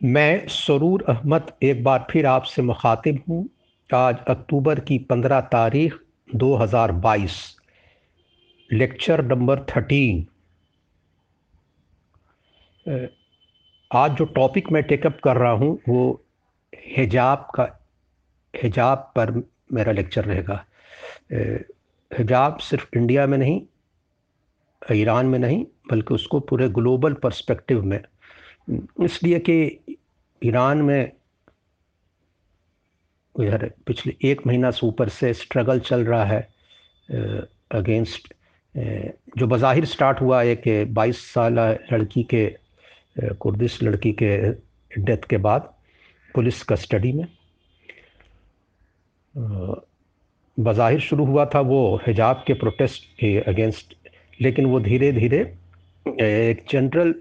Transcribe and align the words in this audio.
मैं 0.00 0.46
सरूर 0.48 1.02
अहमद 1.08 1.50
एक 1.62 1.82
बार 1.84 2.06
फिर 2.10 2.26
आपसे 2.26 2.62
मुखातिब 2.62 3.22
हूँ। 3.28 3.48
आज 3.90 4.18
अक्टूबर 4.28 4.80
की 4.80 4.96
पंद्रह 4.98 5.40
तारीख 5.52 5.94
2022 6.28 7.34
लेक्चर 8.70 9.24
नंबर 9.24 9.60
थर्टीन। 9.70 10.26
आज 13.90 14.14
जो 14.16 14.24
टॉपिक 14.24 14.70
मैं 14.72 14.82
टेकअप 14.82 15.18
कर 15.24 15.36
रहा 15.36 15.50
हूँ, 15.52 15.78
वो 15.88 16.24
हिजाब 16.96 17.46
का, 17.54 17.68
हिजाब 18.54 19.12
पर 19.16 19.32
मेरा 19.72 19.92
लेक्चर 19.92 20.24
रहेगा। 20.24 20.64
हिजाब 22.10 22.58
सिर्फ़ 22.60 22.96
इंडिया 22.96 23.26
में 23.26 23.36
नहीं, 23.38 23.60
ईरान 24.82 25.26
में 25.26 25.38
नहीं, 25.38 25.64
बल्कि 25.90 26.14
उसको 26.14 26.40
पूरे 26.40 26.68
ग्लोबल 26.70 27.14
पर्सपेक्टिव 27.14 27.82
में 27.84 28.00
इसलिए 28.68 29.38
कि 29.38 29.78
ईरान 30.44 30.82
में 30.82 31.12
इधर 33.40 33.70
पिछले 33.86 34.30
एक 34.30 34.46
महीना 34.46 34.70
से 34.70 34.86
ऊपर 34.86 35.08
से 35.08 35.32
स्ट्रगल 35.34 35.80
चल 35.80 36.04
रहा 36.04 36.24
है 36.24 36.48
अगेंस्ट 37.72 38.34
जो 39.38 39.46
बाहिर 39.46 39.84
स्टार्ट 39.84 40.20
हुआ 40.20 40.42
है 40.42 40.56
कि 40.56 40.84
22 40.94 41.16
साल 41.34 41.58
लड़की 41.92 42.22
के 42.34 42.56
कुर्दिश 43.20 43.82
लड़की 43.82 44.12
के 44.12 44.36
डेथ 45.00 45.28
के 45.30 45.36
बाद 45.36 45.74
पुलिस 46.34 46.62
कस्टडी 46.62 47.12
में 47.12 47.26
बाहिर 50.58 51.00
शुरू 51.00 51.24
हुआ 51.24 51.44
था 51.54 51.60
वो 51.60 51.80
हिजाब 52.06 52.44
के 52.46 52.54
प्रोटेस्ट 52.54 53.04
के 53.20 53.38
अगेंस्ट 53.40 53.94
लेकिन 54.40 54.66
वो 54.66 54.80
धीरे 54.80 55.12
धीरे 55.12 55.40
एक 56.06 56.64
जनरल 56.70 57.14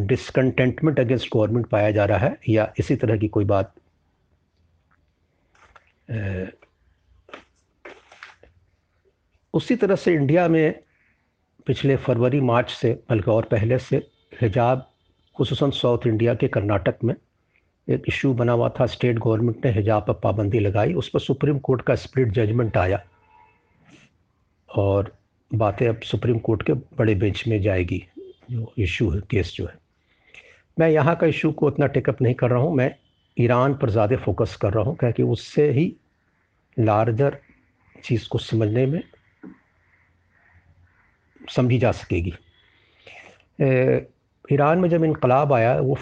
डिसकंटेंटमेंट 0.00 1.00
अगेंस्ट 1.00 1.28
गवर्नमेंट 1.34 1.66
पाया 1.66 1.90
जा 1.90 2.04
रहा 2.04 2.18
है 2.18 2.38
या 2.48 2.72
इसी 2.78 2.96
तरह 2.96 3.16
की 3.16 3.28
कोई 3.28 3.44
बात? 3.44 3.74
उसी 9.54 9.76
तरह 9.76 9.96
से 9.96 10.14
इंडिया 10.14 10.48
में 10.48 10.82
पिछले 11.66 11.96
फरवरी, 11.96 12.40
मार्च 12.40 12.70
से 12.70 12.92
बल्कि 13.10 13.30
और 13.30 13.44
पहले 13.44 13.78
से 13.78 13.96
हिजाब 14.40 14.88
खसूस 15.36 15.80
साउथ 15.80 16.06
इंडिया 16.06 16.34
के 16.34 16.48
कर्नाटक 16.48 16.94
में 17.04 17.14
एक 17.88 18.02
इशू 18.08 18.32
बना 18.34 18.52
हुआ 18.52 18.68
था। 18.68 18.86
स्टेट 18.86 19.18
गवर्नमेंट 19.18 19.64
ने 19.64 19.72
हिजाब 19.72 20.04
पर 20.06 20.12
पाबंदी 20.12 20.58
लगाई। 20.58 20.94
उस 20.94 21.08
पर 21.08 21.20
सुप्रीम 21.20 21.58
कोर्ट 21.58 21.82
का 21.82 21.94
स्प्लिट 21.94 22.28
जजमेंट 22.28 22.76
आया 22.76 23.04
और 24.68 25.16
बातें 25.54 25.88
अब 25.88 26.00
सुप्रीम 26.00 26.38
कोर्ट 26.38 26.62
के 26.62 26.72
बड़े 26.72 27.14
बेंच 27.14 27.44
में 27.48 27.62
जाएगी। 27.62 28.06
जो 28.52 28.72
इशू 28.78 29.10
है, 29.10 29.20
केस 29.30 29.52
जो 29.56 29.66
है। 29.66 29.74
मैं 30.76 30.88
यहाँ 30.90 31.14
का 31.16 31.26
इशू 31.26 31.50
को 31.52 31.66
उतना 31.66 31.86
टेकअप 31.86 32.22
नहीं 32.22 32.34
कर 32.34 32.50
रहा 32.50 32.60
हूँ, 32.60 32.74
मैं 32.76 32.94
ईरान 33.36 33.74
पर 33.74 33.90
ज़्यादा 33.90 34.16
फोकस 34.18 34.56
कर 34.62 34.72
रहा 34.72 34.84
हूँ 34.84 34.96
क्योंकि 34.96 35.22
उससे 35.22 35.70
ही 35.72 35.92
लार्जर 36.76 37.38
चीज़ 37.96 38.28
को 38.28 38.38
समझने 38.38 38.86
में 38.86 39.02
समझी 41.40 41.78
जा 41.78 41.92
सकेगी। 41.92 42.32
ईरान 44.52 44.78
में 44.78 44.88
जब 44.88 45.04
इनकलाब 45.04 45.52
आया, 45.52 45.74
वो 45.76 45.96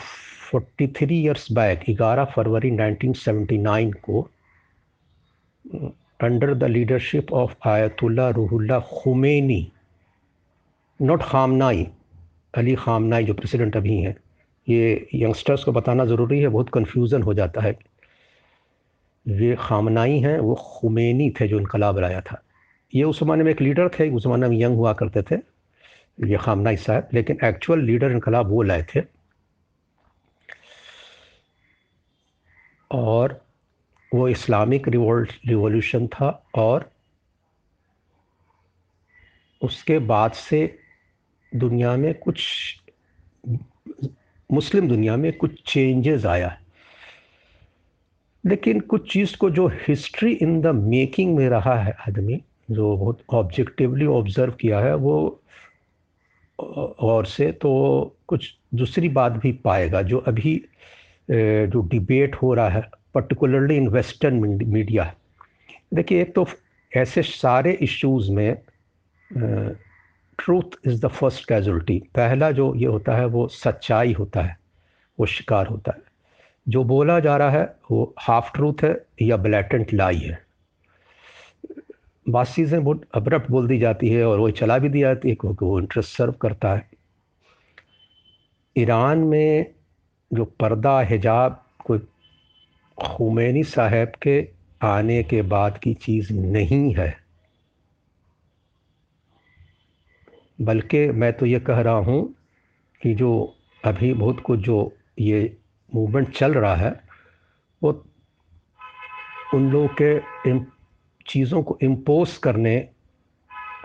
43 0.53 1.11
इयर्स 1.13 1.51
बैक 1.53 1.85
11 1.91 2.25
फरवरी 2.35 2.71
1979 2.71 3.93
को 4.03 4.23
under 6.23 6.55
the 6.55 6.65
leadership 6.65 7.33
of 7.33 7.69
Ayatollah 7.69 8.29
Ruhollah 8.31 8.79
Khomeini 8.89 9.67
not 11.01 11.23
Khamenei 11.23 11.87
Ali 12.55 12.75
Khamenei 12.75 13.25
जो 13.25 13.35
प्रेसिडेंट 13.35 13.77
अभी 13.77 13.97
हैं, 13.99 14.17
ये 14.69 15.09
यंगस्टर्स 15.15 15.65
को 15.65 15.73
बताना 15.73 16.05
ज़रूरी 16.05 16.41
है, 16.41 16.49
बहुत 16.49 16.71
कन्फ्यूज़न 16.71 17.23
हो 17.23 17.35
जाता 17.35 17.61
है। 17.61 17.79
ये 19.27 19.57
खामनाई 19.61 20.19
हैं, 20.19 20.39
वो 20.39 20.55
खुमैनी 20.55 21.31
थे 21.31 21.49
जो 21.49 21.59
इनकलाब 21.59 21.99
लाया 21.99 22.21
था। 22.21 22.43
ये 22.95 23.05
उस 23.05 23.21
ज़माने 23.21 23.45
में 23.45 23.51
एक 23.51 23.61
लीडर 23.61 23.89
थे, 23.89 24.11
उस 24.11 24.23
ज़माने 24.23 24.49
में 24.49 24.57
यंग 24.57 24.77
हुआ 24.77 24.93
करते 24.93 25.23
थे, 25.23 25.37
ये 26.27 26.37
खामनाई 26.37 26.77
साहब, 26.77 27.09
लेकिन 27.15 27.39
एक्चुअल 27.45 27.81
लीडर 27.81 28.11
इनकलाब 28.11 28.49
वो 28.49 28.63
लाए 28.63 28.87
थे। 28.95 29.01
और 32.91 33.45
वो 34.15 34.29
इस्लामिक 34.29 34.89
रिवोल्ट 34.89 35.33
रिवॉल्यूशन 35.47 36.07
था, 36.07 36.45
और 36.55 36.91
उसके 39.63 39.99
बाद 39.99 40.33
से 40.33 40.80
दुनिया 41.53 41.97
में 41.97 42.13
कुछ, 42.15 42.43
मुस्लिम 44.51 44.89
दुनिया 44.89 45.17
में 45.17 45.33
कुछ 45.33 45.61
चेंजेस 45.67 46.27
आया 46.27 46.49
है। 46.49 46.59
लेकिन 48.45 48.81
कुछ 48.81 49.13
चीज़ 49.13 49.37
को 49.37 49.51
जो 49.51 49.67
हिस्ट्री 49.89 50.33
इन 50.33 50.61
द 50.61 50.67
मेकिंग 50.67 51.37
में 51.37 51.49
रहा 51.49 51.75
है 51.75 51.95
आदमी, 52.09 52.41
जो 52.71 52.97
बहुत 52.97 53.23
ऑब्जेक्टिवली 53.35 54.07
ऑब्ज़र्व 54.07 54.53
किया 54.61 54.81
है, 54.81 54.95
वो 54.95 55.41
और 56.59 57.27
से 57.27 57.51
तो 57.53 57.71
कुछ 58.29 58.55
दूसरी 58.75 59.09
बात 59.09 59.33
भी 59.33 59.53
पाएगा, 59.65 60.03
जो 60.03 60.19
अभी 60.19 60.63
जो 61.31 61.81
डिबेट 61.83 62.35
हो 62.35 62.53
रहा 62.55 62.69
है 62.69 62.83
पर्टिकुलरली 63.15 63.77
इन 63.77 63.89
वेस्टर्न 63.89 64.35
मीडिया 64.65 65.15
देखिए, 65.95 66.21
एक 66.23 66.35
तो 66.35 66.47
ऐसे 66.93 67.23
सारे 67.23 67.73
इश्यूज़ 67.83 68.31
में 68.33 68.57
truth 70.45 70.87
is 70.87 71.07
the 71.07 71.09
first 71.09 71.49
casualty 71.49 71.99
पहला 71.99 72.51
जो 72.51 72.75
ये 72.75 72.87
होता 72.87 73.17
है, 73.17 73.27
वो 73.27 73.49
सच्चाई 73.49 74.13
होता 74.13 74.41
है, 74.41 74.59
वो 75.21 75.27
शिकार 75.27 75.67
होता 75.67 75.93
है। 75.93 76.03
जो 76.69 76.85
बोला 76.85 77.21
जा 77.21 77.37
रहा 77.37 77.51
है, 77.51 77.77
वो 77.91 78.15
हाफ़ 78.19 78.53
ट्रूथ 78.55 78.75
है 78.83 79.07
या 79.23 79.37
ब्लैटेंट 79.37 79.95
लाई 79.95 80.17
है। 80.17 80.45
बात 82.29 82.47
चीज़ें 82.47 82.85
बहुत 82.85 83.03
अब्रप्ट 83.15 83.51
बोल 83.51 83.69
दी 83.69 83.79
जाती 83.79 84.09
है 84.09 84.25
और 84.25 84.39
वो 84.39 84.51
चला 84.51 84.79
भी 84.79 84.89
दी 84.89 85.01
जाती 85.01 85.29
है 85.29 85.35
क्योंकि 85.35 85.65
वो 85.65 85.81
इंटरेस्ट 85.81 86.17
सर्व 86.17 86.33
करता 86.33 86.75
है। 86.75 86.91
ईरान 88.77 89.19
में 89.19 89.67
जो 90.33 90.45
पर्दा, 90.45 91.01
हिजाब, 91.01 91.65
कोई 91.85 91.99
खुमैनी 92.99 93.65
साहब 93.65 94.09
के 94.09 94.49
आने 94.83 95.23
के 95.23 95.43
बाद 95.43 95.79
की 95.79 95.95
चीज़ 95.95 96.33
नहीं 96.33 96.95
है। 96.95 97.20
बल्कि 100.61 101.07
मैं 101.13 101.33
तो 101.33 101.47
ये 101.47 101.61
कह 101.61 101.81
रहा 101.81 101.95
हूँ 101.95 102.23
कि 103.01 103.15
जो 103.15 103.33
अभी 103.83 104.13
बहुत 104.15 104.41
कुछ 104.41 104.61
जो 104.61 104.93
ये 105.19 105.57
मूवमेंट 105.93 106.35
चल 106.37 106.55
रहा 106.55 106.75
है, 106.77 106.91
वो 107.83 107.91
उन 109.55 109.71
लोगों 109.71 109.89
के 110.01 110.59
चीज़ों 111.27 111.63
को 111.63 111.79
इम्पोज 111.83 112.37
करने 112.39 112.79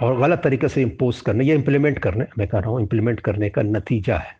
और 0.03 0.19
गलत 0.19 0.41
तरीके 0.43 0.67
से 0.69 0.81
इम्पोज 0.81 1.21
करने, 1.21 1.43
या 1.45 1.55
इम्प्लीमेंट 1.55 1.99
करने, 1.99 2.25
मैं 2.37 2.47
कह 2.47 2.59
रहा 2.59 2.69
हूँ 2.69 2.81
इम्प्लीमेंट 2.81 3.19
करने 3.19 3.49
का 3.49 3.61
नतीजा 3.61 4.17
है। 4.17 4.37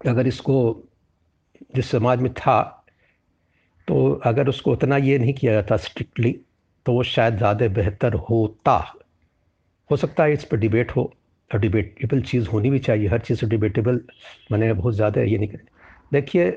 अगर 0.00 0.26
इसको 0.26 0.84
जिस 1.76 1.90
समाज 1.90 2.20
में 2.20 2.32
था 2.34 2.60
तो 3.88 4.12
अगर 4.26 4.48
उसको 4.48 4.72
उतना 4.72 4.96
ये 4.96 5.18
नहीं 5.18 5.34
किया 5.34 5.52
जाता 5.52 5.76
स्ट्रिक्टली 5.78 6.32
तो 6.86 6.92
वो 6.92 7.02
शायद 7.04 7.36
ज़्यादा 7.36 7.68
बेहतर 7.70 8.14
होता। 8.30 8.76
हो 9.90 9.96
सकता 9.96 10.24
है 10.24 10.32
इस 10.32 10.44
पर 10.44 10.56
डिबेट 10.56 10.90
हो 10.90 11.12
डिबेटेबल 11.50 12.20
चीज़ 12.22 12.48
होनी 12.48 12.70
भी 12.70 12.78
चाहिए। 12.78 13.08
हर 13.08 13.18
चीज़ 13.18 13.44
डिबेटेबल 13.46 14.00
मैंने 14.52 14.72
बहुत 14.72 14.94
ज़्यादा 14.94 15.22
ये 15.22 15.38
नहीं 15.38 15.58
देखिए 16.12 16.50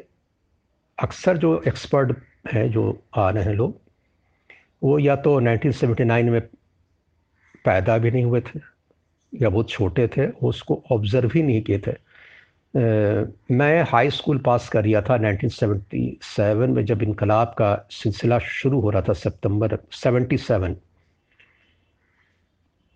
अक्सर 0.98 1.38
जो 1.38 1.62
एक्सपर्ट 1.68 2.18
हैं 2.54 2.70
जो 2.72 2.84
आ 3.16 3.30
रहे 3.30 3.44
हैं 3.44 3.54
लोग 3.54 3.80
वो 4.84 4.98
या 5.00 5.16
तो 5.16 5.40
1979 5.42 6.30
में 6.30 6.42
पैदा 7.66 7.98
भी 7.98 8.12
नहीं 8.12 8.24
हुए 8.24 8.42
थे 8.42 8.60
या 9.34 9.50
बहुत 9.50 9.70
छोटे 9.70 10.08
थे 10.08 10.28
उसको 10.44 10.84
ऑब्ज़र्व 10.92 11.32
ही 11.36 11.44
नहीं 11.44 11.62
किए 11.62 11.80
थे। 11.80 11.92
आ, 11.92 13.26
मैं 13.52 13.84
हाई 13.84 14.10
स्कूल 14.10 14.38
पास 14.38 14.70
कर 14.70 14.82
दिया 14.82 15.02
था 15.02 15.18
1977 15.18 16.70
में 16.70 16.86
जब 16.86 17.04
इनकलाब 17.04 17.56
का 17.58 17.76
सिलसिला 17.92 18.40
शुरू 18.40 18.80
हो 18.82 18.90
रहा 18.90 19.02
था 19.02 19.14
सितंबर 19.14 19.78
77 19.96 20.76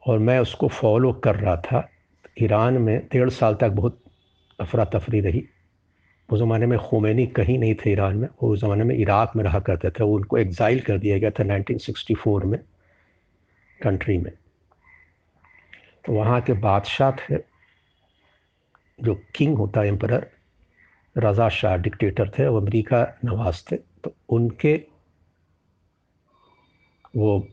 और 0.06 0.20
मैं 0.20 0.40
उसको 0.40 0.68
फॉलो 0.68 1.12
कर 1.14 1.36
रहा 1.36 1.56
था। 1.58 1.90
ईरान 2.42 2.78
में 2.78 2.98
डेढ़ 3.12 3.30
साल 3.30 3.56
तक 3.56 3.70
बहुत 3.70 4.02
अफरा 4.60 4.86
तफरी 4.86 5.20
रही। 5.20 5.44
उस 6.30 6.40
ज़माने 6.40 6.66
में 6.66 6.78
खुमैनी 6.80 7.26
कहीं 7.28 7.58
नहीं 7.60 7.76
थे 7.76 7.92
ईरान 7.92 8.18
में। 8.18 8.28
वो 8.44 8.50
उस 8.54 8.60
ज़माने 8.60 8.84
में 8.84 8.96
इराक़ 8.96 9.38
में 9.38 9.44
रहा 9.44 9.60
करते 9.60 9.90
थे। 9.90 10.04
उनको 10.04 10.38
एग्ज़ाइल 10.38 10.80
कर 10.80 10.98
दिया 10.98 11.18
गया 11.18 11.30
था 11.30 11.44
1964 11.44 12.44
में 12.44 12.60
कंट्री 13.82 14.18
में। 14.18 14.32
तो 16.06 16.14
वहाँ 16.14 16.42
के 16.42 16.54
बादशाह 16.54 17.12
थे, 17.12 17.38
जो 19.02 19.16
किंग 19.36 19.58
होता 19.58 19.82
है 19.82 19.88
एम्पर 19.88 20.14
रज़ा 21.16 21.50
शाह 21.50 21.76
डिक्टेटर 21.78 22.30
थे, 22.30 22.48
वो 22.48 22.60
अमेरिका 22.62 23.18
नवाज़ 23.26 23.64
थे। 23.72 23.76
तो 23.76 24.16
उनके 24.30 24.76
वो 27.16 27.48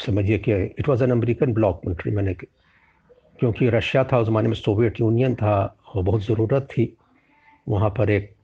समझिए 0.00 0.38
कि 0.38 0.52
it 0.78 0.88
was 0.88 1.02
an 1.02 1.10
American 1.10 1.52
bloc 1.52 1.80
country 1.84 2.12
मैंने 2.12 2.34
क्योंकि 2.34 3.68
रशिया 3.70 4.04
था, 4.04 4.18
उस 4.18 4.26
ज़माने 4.26 4.48
में 4.48 4.54
सोवियत 4.54 5.00
यूनियन 5.00 5.34
था, 5.34 5.76
और 5.88 6.02
बहुत 6.02 6.22
ज़रूरत 6.22 6.68
थी 6.70 6.92
वहाँ 7.66 7.90
पर 7.90 8.10
एक 8.10 8.34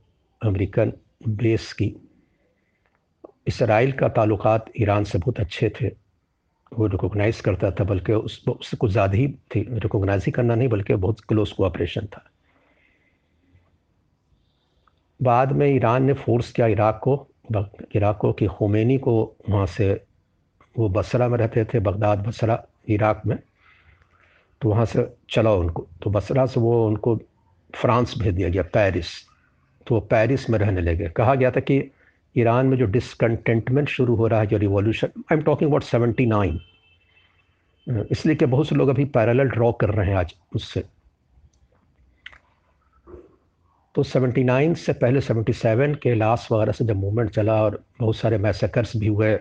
अमेरिकन 0.41 0.93
बेस 1.29 1.73
की। 1.73 1.95
इसराइल 3.47 3.93
का 3.93 4.09
ताल्लुकात 4.09 4.71
ईरान 4.81 5.05
से 5.05 5.19
बहुत 5.19 5.41
अच्छे 5.41 5.73
थे, 5.81 5.89
वो 6.73 6.87
रिकोगनाइज़ 6.87 7.43
करता 7.43 7.71
था, 7.71 7.85
बल्कि 7.85 8.12
उस, 8.12 8.43
उससे 8.49 8.77
कुछ 8.77 8.91
ज़्यादा 8.91 9.17
ही 9.17 9.29
थी 9.55 9.67
रिकोगनाइज 9.73 10.25
ही 10.27 10.33
करना 10.33 10.55
नहीं, 10.55 10.69
बल्कि 10.69 10.95
बहुत 10.97 11.21
क्लोज 11.21 11.53
कोऑपरेशन 11.53 12.06
था। 12.06 12.25
बाद 15.21 15.53
में 15.53 15.67
ईरान 15.67 16.05
ने 16.05 16.12
फोर्स 16.15 16.53
किया 16.53 16.67
इराक 16.67 17.01
को 17.05 17.27
इराक 17.97 18.17
को 18.17 18.33
कि 18.33 18.47
खोमेनी 18.47 18.99
को 18.99 19.15
वहाँ 19.51 19.67
से 19.67 19.93
वो 20.79 20.88
बसरा 20.88 21.29
में 21.29 21.38
रहते 21.38 21.65
थे, 21.65 21.81
बगदाद 21.81 22.26
बसरा, 22.26 22.65
इराक 22.88 23.23
में। 23.26 23.38
तो 24.61 24.69
वहाँ 24.69 24.85
से 24.87 25.06
चला 25.31 25.53
उनको। 25.53 25.87
तो 26.03 26.11
बसरा 26.11 26.47
से 26.47 26.61
वो 26.61 26.87
उनको 26.87 27.17
फ्रांस 27.75 28.15
भेज 28.19 28.35
दिया 28.35 28.49
गया, 28.49 28.62
पेरिस। 28.62 29.11
तो 29.87 29.94
वो 29.94 30.00
पेरिस 30.00 30.50
में 30.50 30.59
रहने 30.59 30.81
लगे। 30.81 31.09
कहा 31.09 31.35
गया 31.35 31.50
था 31.50 31.61
कि 31.61 31.91
ईरान 32.37 32.67
में 32.67 32.76
जो 32.79 32.87
डिसकंटेंटमेंट 32.87 33.88
शुरू 33.88 34.15
हो 34.15 34.26
रहा 34.26 34.41
है, 34.41 34.47
जो 34.47 34.56
revolution 34.56 35.09
I 35.32 35.37
am 35.37 35.43
talking 35.43 35.71
about 35.71 35.82
seventy 35.82 36.26
nine 36.26 36.61
इसलिए 38.11 38.37
कि 38.37 38.47
बहुत 38.47 38.69
से 38.69 38.75
लोग 38.75 38.88
अभी 38.88 39.05
पैरेलल 39.05 39.49
ड्रॉ 39.49 39.73
कर 39.73 39.88
रहे 39.88 40.06
हैं 40.06 40.17
आज 40.17 40.35
उससे 40.55 40.85
तो 43.94 44.03
79 44.03 44.75
से 44.75 44.93
पहले 44.93 45.20
77 45.20 45.97
के 45.97 46.15
लास्ट 46.15 46.53
वगैरह 46.53 46.73
से 46.73 46.85
जब 46.85 46.97
मूवमेंट 46.97 47.31
चला 47.31 47.62
और 47.62 47.82
बहुत 48.00 48.17
सारे 48.17 48.38
मैसेकर्स 48.38 48.97
भी 48.97 49.06
हुए, 49.06 49.35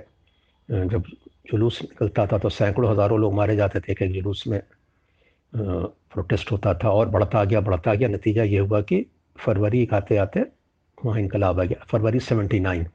जब 0.72 1.04
जुलूस 1.46 1.82
निकलता 1.82 2.26
था 2.28 2.38
तो 2.38 2.50
सैकड़ों 2.52 2.92
हज़ारों 2.92 3.20
लोग 3.20 3.34
मारे 3.34 3.56
जाते 3.56 3.80
थे 3.80 3.92
एक 3.94 4.12
जुलूस 4.14 4.44
में 4.48 4.62
प्रोटेस्ट 5.54 6.52
होता 6.52 6.74
था 6.74 6.90
और 6.90 7.10
बढ़ता 7.10 7.44
गया 7.44 7.62
बढ़ता 7.62 7.94
गया। 7.94 8.08
नतीजा 8.10 8.44
ये 8.44 8.60
हुआ 8.60 8.82
कि 8.82 9.06
फरवरी 9.36 9.88
आते 9.94 10.18
आते 10.18 10.46
वहाँ 10.98 11.20
इनकलाब 11.20 11.60
आ 11.60 11.64
गया, 11.64 11.86
फरवरी 11.90 12.20
79 12.22 12.86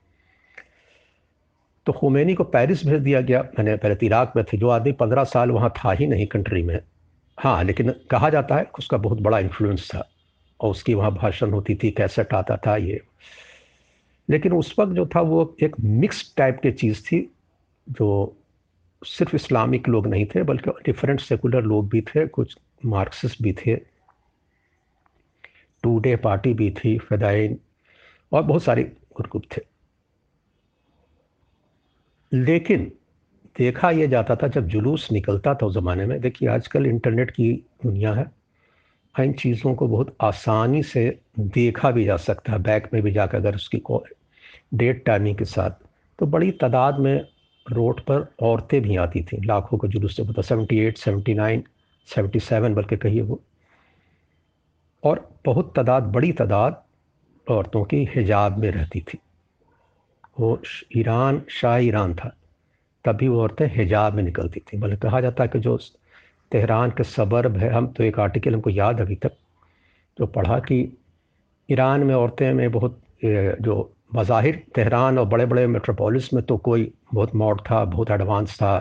तो 1.87 1.93
खुमैनी 1.93 2.35
को 2.35 2.45
पेरिस 2.45 2.85
भेज 2.87 3.01
दिया 3.03 3.21
गया। 3.21 3.41
मैंने 3.43 3.77
पहले 3.77 4.07
इराक 4.07 4.33
में 4.37 4.45
थे, 4.45 4.57
जो 4.57 4.69
आदमी 4.69 4.93
पंद्रह 4.95 5.25
साल 5.27 5.51
वहाँ 5.51 5.73
था 5.77 5.93
ही 5.93 6.07
नहीं 6.07 6.27
कंट्री 6.27 6.63
में। 6.63 6.81
हाँ 7.39 7.63
लेकिन 7.65 7.91
कहा 8.11 8.31
जाता 8.31 8.57
है 8.57 8.67
उसका 8.79 8.97
बहुत 8.99 9.21
बड़ा 9.21 9.39
इन्फ्लुएंस 9.39 9.89
था 9.91 10.09
और 10.61 10.71
उसकी 10.71 10.95
वहाँ 10.95 11.13
भाषण 11.15 11.51
होती 11.51 11.75
थी 11.75 11.91
कैसेट 11.93 12.35
आता 12.35 12.57
था 12.67 12.77
ये। 12.79 13.01
लेकिन 14.29 14.53
उस 14.53 14.75
वक्त 14.79 14.93
जो 14.93 15.07
था 15.07 15.21
वो 15.23 15.57
एक 15.63 15.77
मिक्स 15.81 16.33
टाइप 16.37 16.59
की 16.63 16.73
चीज़ 16.73 17.03
थी, 17.03 17.21
जो 17.87 18.37
सिर्फ़ 19.05 19.37
इस्लामिक 19.37 19.89
लोग 19.89 20.07
नहीं 20.07 20.27
थे, 20.27 20.43
बल्कि 20.43 20.71
डिफरेंट 20.71 21.21
सेकुलर 21.21 21.63
लोग 21.63 21.89
भी 21.89 22.01
थे, 22.01 22.27
कुछ 22.27 22.59
मार्क्सिस्ट 22.85 23.43
भी 23.43 23.53
थे। 23.53 23.77
टू 25.83 25.99
डे 25.99 26.17
पार्टी 26.17 26.55
भी 26.55 26.71
थी 26.71 26.99
फदाइन 26.99 27.59
और 28.33 28.43
बहुत 28.43 28.63
सारे 28.63 28.83
ग्रुप 29.21 29.43
थे। 29.57 29.61
लेकिन 32.33 32.93
देखा 33.59 33.91
यह 33.91 34.07
जाता 34.07 34.37
था, 34.37 34.49
जब 34.49 34.67
जुलूस 34.67 35.13
निकलता 35.13 35.55
था 35.55 35.67
उस 35.67 35.75
ज़माने 35.75 36.07
में, 36.07 36.21
देखिए 36.21 36.49
आजकल 36.49 36.87
इंटरनेट 36.87 37.31
की 37.31 37.53
दुनिया 37.83 38.13
है 38.13 38.39
इन 39.21 39.33
चीज़ों 39.33 39.75
को 39.75 39.89
बहुत 39.89 40.17
आसानी 40.21 40.83
से 40.83 41.19
देखा 41.41 41.91
भी 41.91 42.05
जा 42.05 42.17
सकता 42.17 42.53
है 42.53 42.59
बैक 42.59 42.91
में 42.95 43.03
भी 43.03 43.13
जाकर 43.13 43.37
अगर 43.37 43.55
उसकी 43.55 43.83
डेट 44.75 45.05
टाइमिंग 45.05 45.37
के 45.37 45.45
साथ। 45.45 45.71
तो 46.19 46.27
बड़ी 46.27 46.51
तादाद 46.51 46.99
में 46.99 47.29
रोड 47.71 48.01
पर 48.01 48.27
औरतें 48.43 48.81
भी 48.83 48.97
आती 48.97 49.23
थी। 49.23 49.41
लाखों 49.45 49.79
का 49.79 49.89
जुलूस 49.89 50.17
से 50.17 50.23
पता 50.23 50.43
seventy 50.43 50.79
eight 50.79 50.99
seventy 50.99 51.35
nine 51.35 51.63
seventy 52.07 52.41
seven 52.41 52.75
बल्कि 52.75 52.97
कहिए 52.97 53.21
वो। 53.21 53.41
और 55.05 55.31
बहुत 55.45 55.73
तादाद, 55.77 56.03
बड़ी 56.03 56.33
तादाद 56.33 56.83
औरतों 57.51 57.85
की 57.85 58.09
हिजाब 58.15 58.59
में 58.59 58.71
रहती 58.71 59.01
थी। 59.01 59.19
वो 60.41 60.61
ईरान, 60.97 61.43
शाह 61.51 61.77
ईरान 61.77 62.15
था। 62.15 62.37
तभी 63.05 63.29
वो 63.29 63.41
औरतें 63.43 63.67
हिजाब 63.75 64.15
में 64.15 64.23
निकलती 64.23 64.61
थी। 64.61 64.79
बल्कि 64.79 64.97
कहा 64.97 65.21
जाता 65.21 65.43
है 65.45 65.49
कि 65.49 65.59
जो 65.59 65.79
तेहरान 66.53 66.91
के 66.91 67.05
सबर्ब 67.05 67.57
है, 67.57 67.71
हम 67.71 67.87
तो 67.87 68.05
एक 68.05 68.19
आर्टिकल 68.21 68.55
हमको 68.55 68.71
याद 68.71 69.01
अभी 69.01 69.15
तक, 69.15 69.33
जो 70.19 70.27
पढ़ा 70.27 70.59
कि 70.59 70.99
ईरान 71.71 72.01
में 72.01 72.15
औरतें 72.15 72.53
में 72.53 72.71
बहुत 72.71 73.01
जो 73.25 73.95
मज़ाहिर 74.11 74.63
तेहरान 74.75 75.19
और 75.19 75.27
बड़े 75.29 75.47
बड़े 75.47 75.67
मेट्रोपोलिस 75.67 76.33
में 76.35 76.43
तो 76.45 76.57
कोई 76.59 76.93
बहुत 77.15 77.35
मॉड 77.35 77.61
था 77.61 77.85
बहुत 77.87 78.11
एडवांस 78.11 78.57
था। 78.57 78.77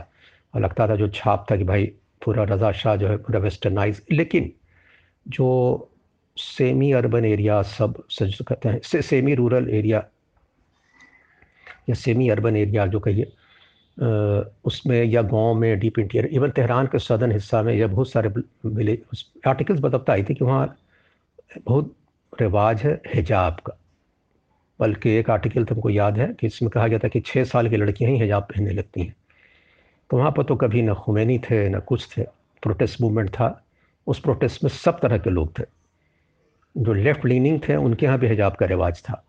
और 0.54 0.62
लगता 0.62 0.88
था 0.88 0.96
जो 0.96 1.08
छाप 1.10 1.46
था 1.52 1.56
कि 1.58 1.64
भाई 1.64 1.86
पूरा 2.26 2.44
रज़ा 2.44 2.72
शाह 2.74 2.96
जो 2.96 3.08
है 3.08 3.18
पूरा 3.18 3.40
वेस्टर्नाइज 3.40 4.02
लेकिन 4.12 4.52
जो 5.26 5.48
सेमी 6.38 6.92
अर्बन 6.92 7.26
एरिया 7.26 7.62
सब 7.64 8.04
सज 8.10 8.38
कहते 8.48 8.70
हैं 8.70 8.80
से, 8.84 9.02
सेमी 9.02 9.36
रूरल 9.36 9.70
एरिया 9.70 10.04
या 11.90 11.96
सेमी 11.96 12.30
अर्बन 12.30 12.56
एरिया 12.56 12.86
जो 12.88 13.00
कहिए 13.00 13.32
उसमें 14.66 15.04
या 15.04 15.22
गाँव 15.24 15.54
में 15.54 15.80
डीप 15.80 16.00
इंटीरियर 16.00 16.26
इवन 16.34 16.52
तेहरान 16.52 16.88
के 16.88 17.00
सदर्न 17.00 17.32
हिस्सा 17.32 17.62
में 17.64 17.74
या 17.76 17.88
बहुत 17.88 18.10
सारे 18.10 18.30
विलेज 18.66 19.24
आर्टिकल्स 19.48 19.80
बताता 19.82 20.14
आई 20.14 20.24
थी 20.24 20.34
कि 20.34 20.46
वहाँ 20.46 20.76
बहुत 21.58 21.96
रिवाज 22.34 22.82
है 22.82 23.02
हिजाब 23.16 23.60
का। 23.66 23.78
बल्कि 24.80 25.10
एक 25.10 25.30
आर्टिकल 25.30 25.66
तुमको 25.66 25.90
याद 25.90 26.18
है 26.18 26.28
कि 26.40 26.48
इसमें 26.48 26.70
कहा 26.70 26.88
गया 26.88 27.00
था 27.00 27.08
कि 27.08 27.20
छः 27.20 27.44
साल 27.44 27.70
की 27.70 27.78
लड़कियाँ 27.78 28.12
ही 28.12 28.18
हिजाब 28.18 28.44
पहनने 28.44 28.72
लगती 28.72 29.02
हैं। 29.02 29.16
तो 30.10 30.18
वहाँ 30.18 30.32
पर 30.32 30.44
तो 30.44 30.56
कभी 30.56 30.82
ना 30.82 30.94
खुमैनी 30.94 31.40
थे, 31.40 31.70
ना 31.70 31.80
कुछ 31.80 32.08
थे। 32.18 32.24
प्रोटेस्ट 32.64 33.02
मूवमेंट 33.02 33.30
था। 33.30 33.64
उस 34.08 34.20
प्रोटेस्ट 34.20 34.64
में 34.64 34.70
सब 34.72 35.00
तरह 35.00 35.18
के 35.18 35.30
लोग 35.30 35.60
थे। 35.60 35.64
जो 36.76 36.94
लेफ़्ट 36.94 37.26
लीनिंग 37.26 37.60
थे, 37.70 37.76
उनके 37.76 38.06
यहाँ 38.06 38.20
भी 38.20 38.28
हिजाब 38.28 38.56
का 38.56 38.66
रिवाज 38.66 39.02
था। 39.02 39.24